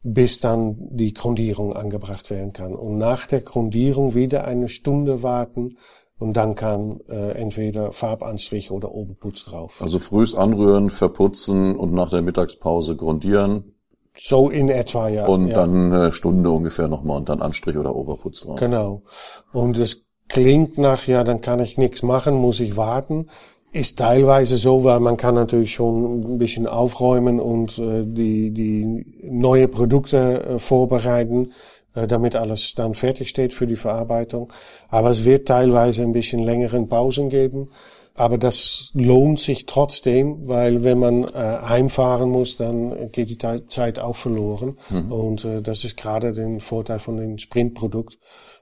bis 0.04 0.40
dann 0.40 0.78
die 0.92 1.14
Grundierung 1.14 1.74
angebracht 1.74 2.30
werden 2.30 2.54
kann. 2.54 2.76
Und 2.76 2.98
nach 2.98 3.28
der 3.28 3.42
Grundierung 3.42 4.14
wieder 4.14 4.46
eine 4.46 4.70
Stunde 4.70 5.24
warten, 5.24 5.78
und 6.20 6.34
dann 6.34 6.56
kann 6.56 7.00
äh, 7.08 7.34
entweder 7.34 7.92
Farbanstrich 7.92 8.72
oder 8.72 8.92
Oberputz 8.92 9.46
drauf. 9.46 9.82
Also 9.82 10.00
frühs 10.00 10.34
anrühren, 10.34 10.90
verputzen 10.90 11.76
und 11.76 11.94
nach 11.94 12.10
der 12.10 12.24
Mittagspause 12.24 12.96
grundieren. 12.96 13.77
So 14.20 14.50
in 14.50 14.70
etwa, 14.70 15.10
ja. 15.10 15.26
Und 15.26 15.48
ja. 15.48 15.56
dann 15.56 15.94
eine 15.94 16.12
Stunde 16.12 16.50
ungefähr 16.50 16.88
nochmal 16.88 17.18
und 17.18 17.30
dann 17.30 17.42
Anstrich 17.42 17.78
oder 17.78 17.96
Oberputz 17.96 18.42
drauf. 18.42 18.60
Genau. 18.60 19.04
Und 19.54 19.78
es 19.78 20.06
klingt 20.28 20.78
nach, 20.78 21.08
ja, 21.08 21.24
dann 21.24 21.42
kann 21.42 21.60
ich 21.60 21.78
nichts 21.78 22.04
machen, 22.04 22.36
muss 22.36 22.60
ich 22.60 22.78
warten. 22.78 23.28
Ist 23.72 24.00
teilweise 24.00 24.56
so, 24.58 24.84
weil 24.84 25.00
man 25.00 25.18
kann 25.18 25.36
natürlich 25.36 25.74
schon 25.74 26.22
ein 26.22 26.38
bisschen 26.38 26.68
aufräumen 26.68 27.40
und 27.40 27.78
äh, 27.78 28.06
die, 28.06 28.52
die 28.52 29.06
neue 29.24 29.68
Produkte 29.68 30.42
äh, 30.42 30.60
vorbereiten, 30.60 31.52
äh, 31.94 32.08
damit 32.08 32.36
alles 32.36 32.74
dann 32.76 32.96
fertig 32.96 33.30
steht 33.30 33.54
für 33.54 33.68
die 33.68 33.76
Verarbeitung. 33.76 34.52
Aber 34.90 35.10
es 35.10 35.26
wird 35.26 35.48
teilweise 35.48 36.04
ein 36.04 36.14
bisschen 36.14 36.40
längeren 36.40 36.88
Pausen 36.88 37.30
geben. 37.30 37.70
Aber 38.18 38.40
das 38.40 38.90
lohnt 38.96 39.40
sich 39.40 39.68
trotzdem, 39.68 40.48
weil 40.48 40.84
wenn 40.84 40.98
man 40.98 41.24
äh, 41.24 41.28
heimfahren 41.36 42.32
muss, 42.32 42.58
dann 42.58 43.12
geht 43.12 43.30
die 43.30 43.68
Zeit 43.68 44.00
auch 44.00 44.16
verloren. 44.16 44.76
Mhm. 44.90 45.12
Und 45.12 45.46
äh, 45.46 45.62
das 45.62 45.84
ist 45.84 45.98
gerade 45.98 46.34
den 46.34 46.60
Vorteil 46.60 46.98
von 46.98 47.18
dem 47.18 47.38
Sprintprodukt, 47.38 48.18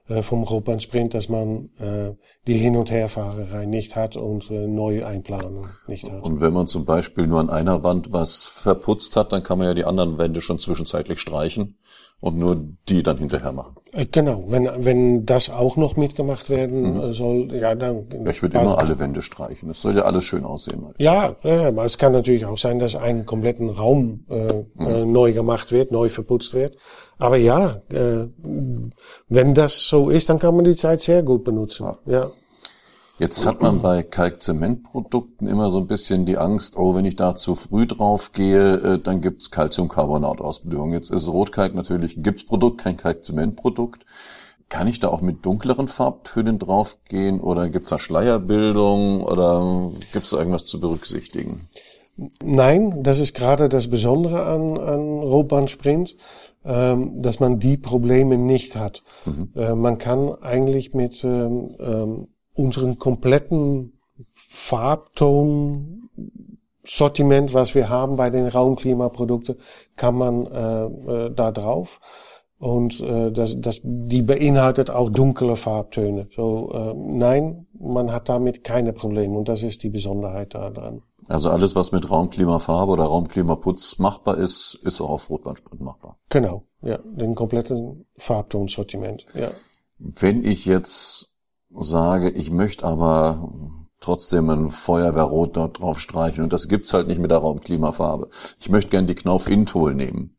äh, 0.08 0.22
vom 0.22 0.42
Roban 0.42 0.80
Sprint, 0.80 1.14
dass 1.14 1.28
man 1.28 1.70
äh, 1.78 2.12
die 2.46 2.54
Hin- 2.54 2.76
und 2.76 2.90
Herfahrerei 2.90 3.66
nicht 3.66 3.96
hat 3.96 4.16
und 4.16 4.50
äh, 4.50 4.66
neue 4.66 5.06
Einplanung 5.06 5.68
nicht 5.86 6.10
hat. 6.10 6.22
Und 6.22 6.40
wenn 6.40 6.52
man 6.52 6.66
zum 6.66 6.84
Beispiel 6.84 7.26
nur 7.26 7.40
an 7.40 7.50
einer 7.50 7.82
Wand 7.82 8.12
was 8.12 8.44
verputzt 8.44 9.16
hat, 9.16 9.32
dann 9.32 9.42
kann 9.42 9.58
man 9.58 9.68
ja 9.68 9.74
die 9.74 9.84
anderen 9.84 10.18
Wände 10.18 10.40
schon 10.40 10.58
zwischenzeitlich 10.58 11.20
streichen 11.20 11.76
und 12.20 12.38
nur 12.38 12.56
die 12.88 13.02
dann 13.02 13.18
hinterher 13.18 13.52
machen. 13.52 13.76
Äh, 13.92 14.06
genau, 14.06 14.44
wenn, 14.48 14.68
wenn 14.78 15.26
das 15.26 15.50
auch 15.50 15.76
noch 15.76 15.96
mitgemacht 15.96 16.50
werden 16.50 16.94
mhm. 16.94 17.00
Äh, 17.00 17.12
soll, 17.12 17.52
ja, 17.54 17.74
dann. 17.74 18.06
Ja, 18.24 18.30
ich 18.30 18.42
würde 18.42 18.58
immer 18.58 18.78
alle 18.78 18.98
Wände 18.98 19.22
streichen. 19.22 19.68
Das 19.68 19.82
soll 19.82 19.96
ja 19.96 20.02
alles 20.02 20.24
schön 20.24 20.44
aussehen. 20.44 20.84
Ja, 20.98 21.36
ja, 21.42 21.68
aber 21.68 21.84
es 21.84 21.98
kann 21.98 22.12
natürlich 22.12 22.46
auch 22.46 22.58
sein, 22.58 22.78
dass 22.78 22.96
ein 22.96 23.26
kompletten 23.26 23.68
Raum 23.68 24.24
äh, 24.28 24.52
mhm. 24.74 24.86
äh, 24.86 25.04
neu 25.04 25.32
gemacht 25.32 25.72
wird, 25.72 25.92
neu 25.92 26.08
verputzt 26.08 26.54
wird. 26.54 26.76
Aber 27.18 27.36
ja, 27.36 27.80
äh, 27.90 28.26
wenn 29.28 29.54
das 29.54 29.88
so 29.88 30.10
ist, 30.10 30.28
dann 30.28 30.38
kann 30.38 30.54
man 30.54 30.64
die 30.64 30.76
Zeit 30.76 31.02
sehr 31.02 31.22
gut 31.22 31.44
benutzen. 31.44 31.94
Ja. 32.04 32.30
Jetzt 33.18 33.46
hat 33.46 33.62
man 33.62 33.80
bei 33.80 34.02
Kalkzementprodukten 34.02 35.48
immer 35.48 35.70
so 35.70 35.78
ein 35.78 35.86
bisschen 35.86 36.26
die 36.26 36.36
Angst, 36.36 36.76
oh, 36.76 36.94
wenn 36.94 37.06
ich 37.06 37.16
da 37.16 37.34
zu 37.34 37.54
früh 37.54 37.86
drauf 37.86 38.32
gehe, 38.32 38.74
äh, 38.74 38.98
dann 38.98 39.22
gibt's 39.22 39.50
Calciumcarbonatausbildung. 39.50 40.92
Jetzt 40.92 41.10
ist 41.10 41.28
Rotkalk 41.28 41.74
natürlich 41.74 42.18
ein 42.18 42.22
Gipsprodukt, 42.22 42.76
kein 42.82 42.98
Kalkzementprodukt. 42.98 44.04
Kann 44.68 44.86
ich 44.86 45.00
da 45.00 45.08
auch 45.08 45.22
mit 45.22 45.46
dunkleren 45.46 45.88
Farbtönen 45.88 46.58
draufgehen 46.58 47.40
oder 47.40 47.70
gibt's 47.70 47.88
da 47.88 47.98
Schleierbildung 47.98 49.22
oder 49.22 49.92
gibt's 50.12 50.30
da 50.30 50.38
irgendwas 50.38 50.66
zu 50.66 50.78
berücksichtigen? 50.78 51.68
Nein, 52.42 53.02
das 53.02 53.18
ist 53.18 53.34
gerade 53.34 53.68
das 53.68 53.88
Besondere 53.88 54.46
an, 54.46 54.78
an 54.78 55.20
Rotbandsprint, 55.20 56.16
ähm, 56.64 57.20
dass 57.20 57.40
man 57.40 57.58
die 57.58 57.76
Probleme 57.76 58.38
nicht 58.38 58.76
hat. 58.76 59.02
Mhm. 59.26 59.50
Äh, 59.54 59.74
man 59.74 59.98
kann 59.98 60.34
eigentlich 60.40 60.94
mit 60.94 61.22
ähm, 61.24 61.74
ähm, 61.78 62.28
unseren 62.54 62.98
kompletten 62.98 63.98
Farbton 64.48 66.08
Sortiment, 66.88 67.52
was 67.52 67.74
wir 67.74 67.88
haben 67.88 68.16
bei 68.16 68.30
den 68.30 68.46
Raumklimaprodukten, 68.46 69.56
kann 69.96 70.14
man 70.14 70.46
äh, 70.46 70.84
äh, 70.84 71.30
da 71.34 71.50
drauf. 71.50 72.00
Und 72.58 73.00
äh, 73.00 73.32
das, 73.32 73.60
das, 73.60 73.82
die 73.84 74.22
beinhaltet 74.22 74.88
auch 74.88 75.10
dunkle 75.10 75.56
Farbtöne. 75.56 76.28
So, 76.34 76.70
äh, 76.72 76.94
nein, 76.94 77.66
man 77.78 78.12
hat 78.12 78.28
damit 78.30 78.64
keine 78.64 78.94
Probleme 78.94 79.36
und 79.36 79.48
das 79.48 79.62
ist 79.62 79.82
die 79.82 79.90
Besonderheit 79.90 80.54
daran. 80.54 81.02
Also 81.28 81.50
alles, 81.50 81.74
was 81.74 81.92
mit 81.92 82.10
Raumklimafarbe 82.10 82.92
oder 82.92 83.04
Raumklimaputz 83.04 83.98
machbar 83.98 84.38
ist, 84.38 84.78
ist 84.82 85.00
auch 85.00 85.10
auf 85.10 85.28
Rotbandsprint 85.28 85.80
machbar. 85.80 86.18
Genau, 86.28 86.64
ja, 86.82 86.98
den 86.98 87.34
kompletten 87.34 88.06
Farbtonsortiment, 88.16 89.24
ja. 89.34 89.50
Wenn 89.98 90.44
ich 90.44 90.66
jetzt 90.66 91.36
sage, 91.70 92.30
ich 92.30 92.50
möchte 92.50 92.84
aber 92.84 93.50
trotzdem 94.00 94.50
ein 94.50 94.68
Feuerwehrrot 94.68 95.56
dort 95.56 95.80
drauf 95.80 95.98
streichen 95.98 96.44
und 96.44 96.52
das 96.52 96.68
gibt's 96.68 96.92
halt 96.92 97.08
nicht 97.08 97.20
mit 97.20 97.30
der 97.30 97.38
Raumklimafarbe. 97.38 98.28
Ich 98.60 98.68
möchte 98.68 98.90
gern 98.90 99.06
die 99.06 99.14
Knauf 99.14 99.48
Intol 99.48 99.94
nehmen. 99.94 100.36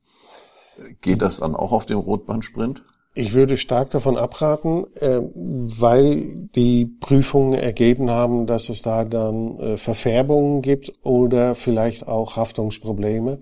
Geht 1.01 1.22
das 1.22 1.38
dann 1.38 1.56
auch 1.56 1.72
auf 1.72 1.86
dem 1.86 1.98
Rotbandsprint? 1.98 2.84
Ich 3.17 3.33
würde 3.33 3.57
stark 3.57 3.89
davon 3.89 4.15
abraten, 4.15 4.86
äh, 5.00 5.21
weil 5.33 6.47
die 6.53 6.86
Prüfungen 6.86 7.53
ergeben 7.53 8.12
haben, 8.12 8.45
dass 8.45 8.69
es 8.69 8.83
da 8.83 9.05
dann 9.05 9.57
äh, 9.57 9.77
Verfärbungen 9.77 10.62
gibt 10.62 10.93
oder 11.03 11.55
vielleicht 11.55 12.07
auch 12.07 12.36
Haftungsprobleme, 12.36 13.39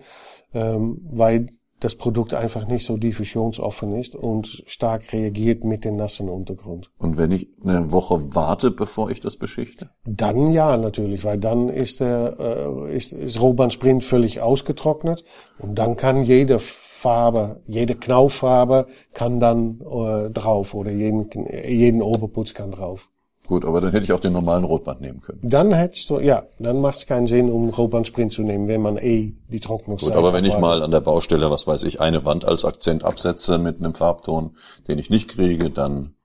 ähm, 0.53 1.01
weil 1.11 1.47
das 1.81 1.95
Produkt 1.95 2.33
einfach 2.33 2.67
nicht 2.67 2.85
so 2.85 2.95
diffusionsoffen 2.95 3.95
ist 3.95 4.15
und 4.15 4.63
stark 4.65 5.11
reagiert 5.11 5.65
mit 5.65 5.83
dem 5.83 5.97
nassen 5.97 6.29
Untergrund. 6.29 6.89
Und 6.97 7.17
wenn 7.17 7.31
ich 7.31 7.49
eine 7.61 7.91
Woche 7.91 8.33
warte, 8.33 8.71
bevor 8.71 9.11
ich 9.11 9.19
das 9.19 9.35
beschichte? 9.35 9.89
Dann 10.05 10.53
ja, 10.53 10.77
natürlich, 10.77 11.25
weil 11.25 11.37
dann 11.37 11.67
ist 11.67 11.99
der 11.99 12.37
äh, 12.39 12.95
ist, 12.95 13.11
ist 13.11 13.41
Roban 13.41 13.71
Sprint 13.71 14.05
völlig 14.05 14.39
ausgetrocknet 14.39 15.25
und 15.59 15.75
dann 15.77 15.97
kann 15.97 16.23
jede 16.23 16.59
Farbe, 17.05 17.61
jede 17.67 17.93
Knauffarbe 17.93 18.87
kann 19.13 19.39
dann 19.39 19.79
äh, 19.81 20.31
drauf 20.31 20.73
oder 20.73 20.89
jeden, 20.89 21.29
jeden 21.67 22.01
Oberputz 22.01 22.55
kann 22.55 22.71
drauf. 22.71 23.11
Gut, 23.45 23.63
aber 23.63 23.79
dann 23.79 23.91
hätte 23.91 24.05
ich 24.05 24.11
auch 24.11 24.19
den 24.19 24.33
normalen 24.33 24.63
Rotband 24.63 25.01
nehmen 25.01 25.21
können. 25.21 25.39
Dann 25.43 25.71
hättest 25.71 26.09
du, 26.09 26.19
ja, 26.19 26.41
dann 26.57 26.81
macht 26.81 26.95
es 26.95 27.05
keinen 27.05 27.27
Sinn, 27.27 27.51
um 27.51 27.69
Rotbandsprint 27.69 28.33
zu 28.33 28.41
nehmen, 28.41 28.67
wenn 28.67 28.81
man 28.81 28.97
eh 28.97 29.35
die 29.49 29.59
Trocknungszeit 29.59 30.15
Gut, 30.15 30.17
aber 30.17 30.33
wenn 30.33 30.45
ich 30.45 30.57
mal 30.57 30.81
an 30.81 30.89
der 30.89 31.01
Baustelle, 31.01 31.51
was 31.51 31.67
weiß 31.67 31.83
ich, 31.83 32.01
eine 32.01 32.25
Wand 32.25 32.43
als 32.43 32.65
Akzent 32.65 33.03
absetze 33.03 33.59
mit 33.59 33.77
einem 33.77 33.93
Farbton, 33.93 34.57
den 34.87 34.97
ich 34.97 35.11
nicht 35.11 35.27
kriege, 35.27 35.69
dann 35.69 36.15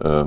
äh, 0.00 0.24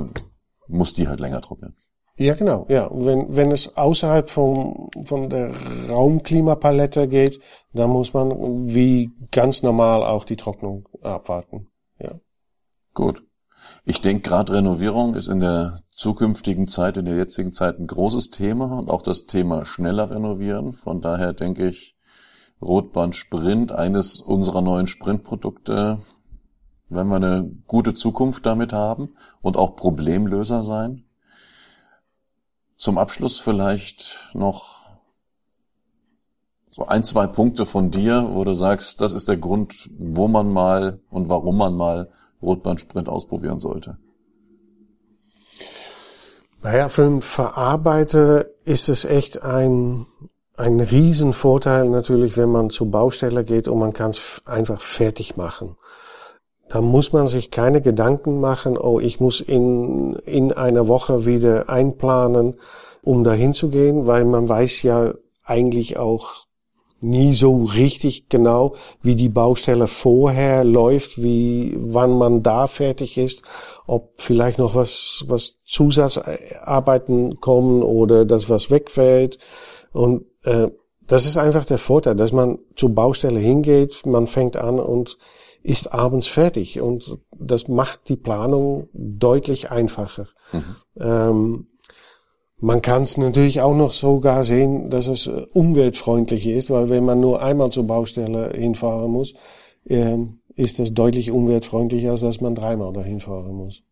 muss 0.68 0.94
die 0.94 1.08
halt 1.08 1.20
länger 1.20 1.42
trocknen. 1.42 1.74
Ja, 2.22 2.34
genau. 2.34 2.66
Ja, 2.68 2.88
wenn, 2.92 3.34
wenn 3.34 3.50
es 3.50 3.76
außerhalb 3.76 4.30
von, 4.30 4.88
von 5.04 5.28
der 5.28 5.50
Raumklimapalette 5.88 7.08
geht, 7.08 7.40
dann 7.72 7.90
muss 7.90 8.14
man 8.14 8.30
wie 8.64 9.10
ganz 9.32 9.64
normal 9.64 10.04
auch 10.04 10.24
die 10.24 10.36
Trocknung 10.36 10.88
abwarten. 11.02 11.66
Ja. 11.98 12.12
Gut. 12.94 13.24
Ich 13.84 14.00
denke, 14.00 14.28
gerade 14.28 14.52
Renovierung 14.52 15.16
ist 15.16 15.26
in 15.26 15.40
der 15.40 15.80
zukünftigen 15.90 16.68
Zeit, 16.68 16.96
in 16.96 17.06
der 17.06 17.16
jetzigen 17.16 17.52
Zeit 17.52 17.80
ein 17.80 17.88
großes 17.88 18.30
Thema 18.30 18.78
und 18.78 18.88
auch 18.88 19.02
das 19.02 19.26
Thema 19.26 19.64
schneller 19.64 20.10
renovieren. 20.10 20.74
Von 20.74 21.00
daher 21.00 21.32
denke 21.32 21.68
ich, 21.68 21.96
Rotband 22.60 23.16
Sprint, 23.16 23.72
eines 23.72 24.20
unserer 24.20 24.62
neuen 24.62 24.86
Sprintprodukte, 24.86 25.98
wenn 26.88 27.08
wir 27.08 27.16
eine 27.16 27.50
gute 27.66 27.94
Zukunft 27.94 28.46
damit 28.46 28.72
haben 28.72 29.16
und 29.40 29.56
auch 29.56 29.74
Problemlöser 29.74 30.62
sein. 30.62 31.04
Zum 32.82 32.98
Abschluss 32.98 33.38
vielleicht 33.38 34.32
noch 34.34 34.80
so 36.68 36.84
ein, 36.84 37.04
zwei 37.04 37.28
Punkte 37.28 37.64
von 37.64 37.92
dir, 37.92 38.30
wo 38.32 38.42
du 38.42 38.54
sagst, 38.54 39.00
das 39.00 39.12
ist 39.12 39.28
der 39.28 39.36
Grund, 39.36 39.88
wo 40.00 40.26
man 40.26 40.52
mal 40.52 40.98
und 41.08 41.28
warum 41.28 41.58
man 41.58 41.76
mal 41.76 42.10
Rotbandsprint 42.42 43.08
ausprobieren 43.08 43.60
sollte. 43.60 43.98
Naja, 46.64 46.88
für 46.88 47.04
einen 47.04 47.22
Verarbeiter 47.22 48.46
ist 48.64 48.88
es 48.88 49.04
echt 49.04 49.44
ein, 49.44 50.04
ein 50.56 50.80
Riesenvorteil 50.80 51.88
natürlich, 51.88 52.36
wenn 52.36 52.50
man 52.50 52.68
zur 52.70 52.90
Baustelle 52.90 53.44
geht 53.44 53.68
und 53.68 53.78
man 53.78 53.92
kann 53.92 54.10
es 54.10 54.42
einfach 54.44 54.80
fertig 54.80 55.36
machen. 55.36 55.76
Da 56.72 56.80
muss 56.80 57.12
man 57.12 57.26
sich 57.26 57.50
keine 57.50 57.82
Gedanken 57.82 58.40
machen, 58.40 58.78
oh, 58.78 58.98
ich 58.98 59.20
muss 59.20 59.42
in, 59.42 60.14
in 60.24 60.52
einer 60.52 60.88
Woche 60.88 61.26
wieder 61.26 61.68
einplanen, 61.68 62.54
um 63.02 63.24
dahin 63.24 63.52
zu 63.52 63.68
gehen, 63.68 64.06
weil 64.06 64.24
man 64.24 64.48
weiß 64.48 64.82
ja 64.82 65.12
eigentlich 65.44 65.98
auch 65.98 66.46
nie 67.02 67.34
so 67.34 67.64
richtig 67.64 68.30
genau, 68.30 68.74
wie 69.02 69.16
die 69.16 69.28
Baustelle 69.28 69.86
vorher 69.86 70.64
läuft, 70.64 71.22
wie, 71.22 71.76
wann 71.78 72.16
man 72.16 72.42
da 72.42 72.66
fertig 72.66 73.18
ist, 73.18 73.42
ob 73.86 74.14
vielleicht 74.16 74.58
noch 74.58 74.74
was, 74.74 75.26
was 75.28 75.56
Zusatzarbeiten 75.66 77.38
kommen 77.40 77.82
oder 77.82 78.24
das 78.24 78.48
was 78.48 78.70
wegfällt. 78.70 79.36
Und 79.92 80.24
äh, 80.44 80.68
das 81.06 81.26
ist 81.26 81.36
einfach 81.36 81.66
der 81.66 81.78
Vorteil, 81.78 82.16
dass 82.16 82.32
man 82.32 82.60
zur 82.76 82.94
Baustelle 82.94 83.40
hingeht, 83.40 84.06
man 84.06 84.26
fängt 84.26 84.56
an 84.56 84.80
und 84.80 85.18
ist 85.62 85.92
abends 85.92 86.26
fertig 86.26 86.80
und 86.80 87.18
das 87.38 87.68
macht 87.68 88.08
die 88.08 88.16
Planung 88.16 88.88
deutlich 88.92 89.70
einfacher. 89.70 90.26
Mhm. 90.52 90.76
Ähm, 90.98 91.66
man 92.58 92.80
kann 92.80 93.02
es 93.02 93.16
natürlich 93.16 93.60
auch 93.60 93.74
noch 93.74 93.92
sogar 93.92 94.44
sehen, 94.44 94.88
dass 94.88 95.08
es 95.08 95.26
äh, 95.26 95.46
umweltfreundlich 95.52 96.46
ist, 96.46 96.70
weil 96.70 96.88
wenn 96.90 97.04
man 97.04 97.20
nur 97.20 97.42
einmal 97.42 97.70
zur 97.70 97.86
Baustelle 97.86 98.52
hinfahren 98.54 99.10
muss, 99.10 99.34
äh, 99.84 100.16
ist 100.54 100.78
das 100.78 100.94
deutlich 100.94 101.30
umweltfreundlicher, 101.30 102.12
als 102.12 102.20
dass 102.20 102.40
man 102.40 102.54
dreimal 102.54 102.92
dahin 102.92 103.20
fahren 103.20 103.56
muss. 103.56 103.82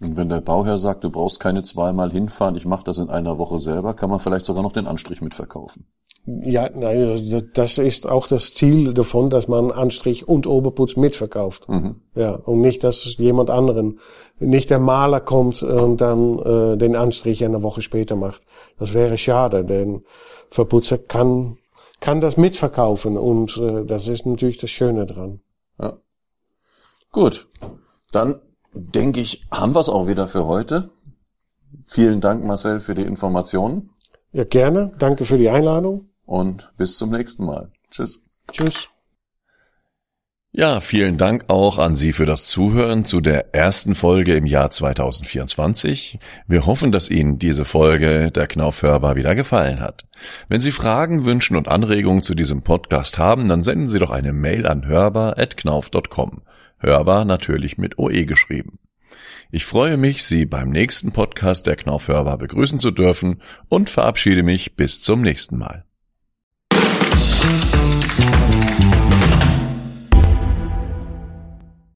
Und 0.00 0.16
wenn 0.16 0.30
der 0.30 0.40
Bauherr 0.40 0.78
sagt, 0.78 1.04
du 1.04 1.10
brauchst 1.10 1.40
keine 1.40 1.62
zweimal 1.62 2.10
hinfahren, 2.10 2.56
ich 2.56 2.64
mache 2.64 2.84
das 2.84 2.96
in 2.96 3.10
einer 3.10 3.38
Woche 3.38 3.58
selber, 3.58 3.92
kann 3.92 4.08
man 4.08 4.18
vielleicht 4.18 4.46
sogar 4.46 4.62
noch 4.62 4.72
den 4.72 4.86
Anstrich 4.86 5.20
mitverkaufen. 5.20 5.86
Ja, 6.26 6.68
nein, 6.74 7.48
das 7.54 7.78
ist 7.78 8.08
auch 8.08 8.28
das 8.28 8.52
Ziel 8.52 8.92
davon, 8.92 9.30
dass 9.30 9.48
man 9.48 9.70
Anstrich 9.70 10.28
und 10.28 10.46
Oberputz 10.46 10.96
mitverkauft. 10.96 11.68
Mhm. 11.68 11.96
Ja, 12.14 12.34
und 12.34 12.60
nicht, 12.60 12.84
dass 12.84 13.16
jemand 13.16 13.50
anderen, 13.50 13.98
nicht 14.38 14.70
der 14.70 14.78
Maler 14.78 15.20
kommt 15.20 15.62
und 15.62 16.00
dann 16.00 16.38
äh, 16.38 16.76
den 16.76 16.94
Anstrich 16.94 17.44
eine 17.44 17.62
Woche 17.62 17.80
später 17.80 18.16
macht. 18.16 18.42
Das 18.78 18.94
wäre 18.94 19.16
schade, 19.18 19.64
denn 19.64 20.04
Verputzer 20.50 20.98
kann 20.98 21.56
kann 22.00 22.20
das 22.22 22.36
mitverkaufen 22.38 23.16
und 23.18 23.58
äh, 23.58 23.84
das 23.84 24.08
ist 24.08 24.24
natürlich 24.24 24.56
das 24.56 24.70
Schöne 24.70 25.04
dran. 25.04 25.40
Ja. 25.78 25.98
Gut, 27.12 27.48
dann 28.10 28.40
denke 28.72 29.20
ich, 29.20 29.46
haben 29.50 29.74
wir 29.74 29.80
es 29.80 29.90
auch 29.90 30.06
wieder 30.06 30.26
für 30.26 30.46
heute. 30.46 30.90
Vielen 31.84 32.20
Dank, 32.20 32.44
Marcel, 32.44 32.80
für 32.80 32.94
die 32.94 33.02
Informationen. 33.02 33.90
Ja, 34.32 34.44
gerne. 34.44 34.92
Danke 34.98 35.24
für 35.24 35.38
die 35.38 35.50
Einladung 35.50 36.09
und 36.30 36.72
bis 36.76 36.96
zum 36.96 37.10
nächsten 37.10 37.44
Mal. 37.44 37.72
Tschüss. 37.90 38.28
Tschüss. 38.52 38.88
Ja, 40.52 40.80
vielen 40.80 41.16
Dank 41.16 41.44
auch 41.48 41.78
an 41.78 41.94
Sie 41.94 42.12
für 42.12 42.26
das 42.26 42.46
Zuhören 42.46 43.04
zu 43.04 43.20
der 43.20 43.54
ersten 43.54 43.94
Folge 43.94 44.36
im 44.36 44.46
Jahr 44.46 44.70
2024. 44.70 46.18
Wir 46.46 46.66
hoffen, 46.66 46.92
dass 46.92 47.10
Ihnen 47.10 47.38
diese 47.38 47.64
Folge 47.64 48.30
der 48.30 48.46
Knauf 48.46 48.82
hörbar 48.82 49.16
wieder 49.16 49.34
gefallen 49.34 49.80
hat. 49.80 50.06
Wenn 50.48 50.60
Sie 50.60 50.72
Fragen, 50.72 51.24
Wünschen 51.24 51.56
und 51.56 51.68
Anregungen 51.68 52.22
zu 52.22 52.34
diesem 52.34 52.62
Podcast 52.62 53.18
haben, 53.18 53.48
dann 53.48 53.62
senden 53.62 53.88
Sie 53.88 53.98
doch 53.98 54.10
eine 54.10 54.32
Mail 54.32 54.66
an 54.66 54.86
hörbar.knauf.com. 54.86 56.42
Hörbar 56.78 57.24
natürlich 57.24 57.76
mit 57.76 57.98
OE 57.98 58.24
geschrieben. 58.24 58.78
Ich 59.50 59.64
freue 59.64 59.96
mich, 59.96 60.24
Sie 60.24 60.46
beim 60.46 60.70
nächsten 60.70 61.10
Podcast 61.12 61.66
der 61.66 61.76
Knauf 61.76 62.06
hörbar 62.06 62.38
begrüßen 62.38 62.78
zu 62.78 62.92
dürfen 62.92 63.42
und 63.68 63.90
verabschiede 63.90 64.44
mich 64.44 64.76
bis 64.76 65.02
zum 65.02 65.22
nächsten 65.22 65.58
Mal. 65.58 65.84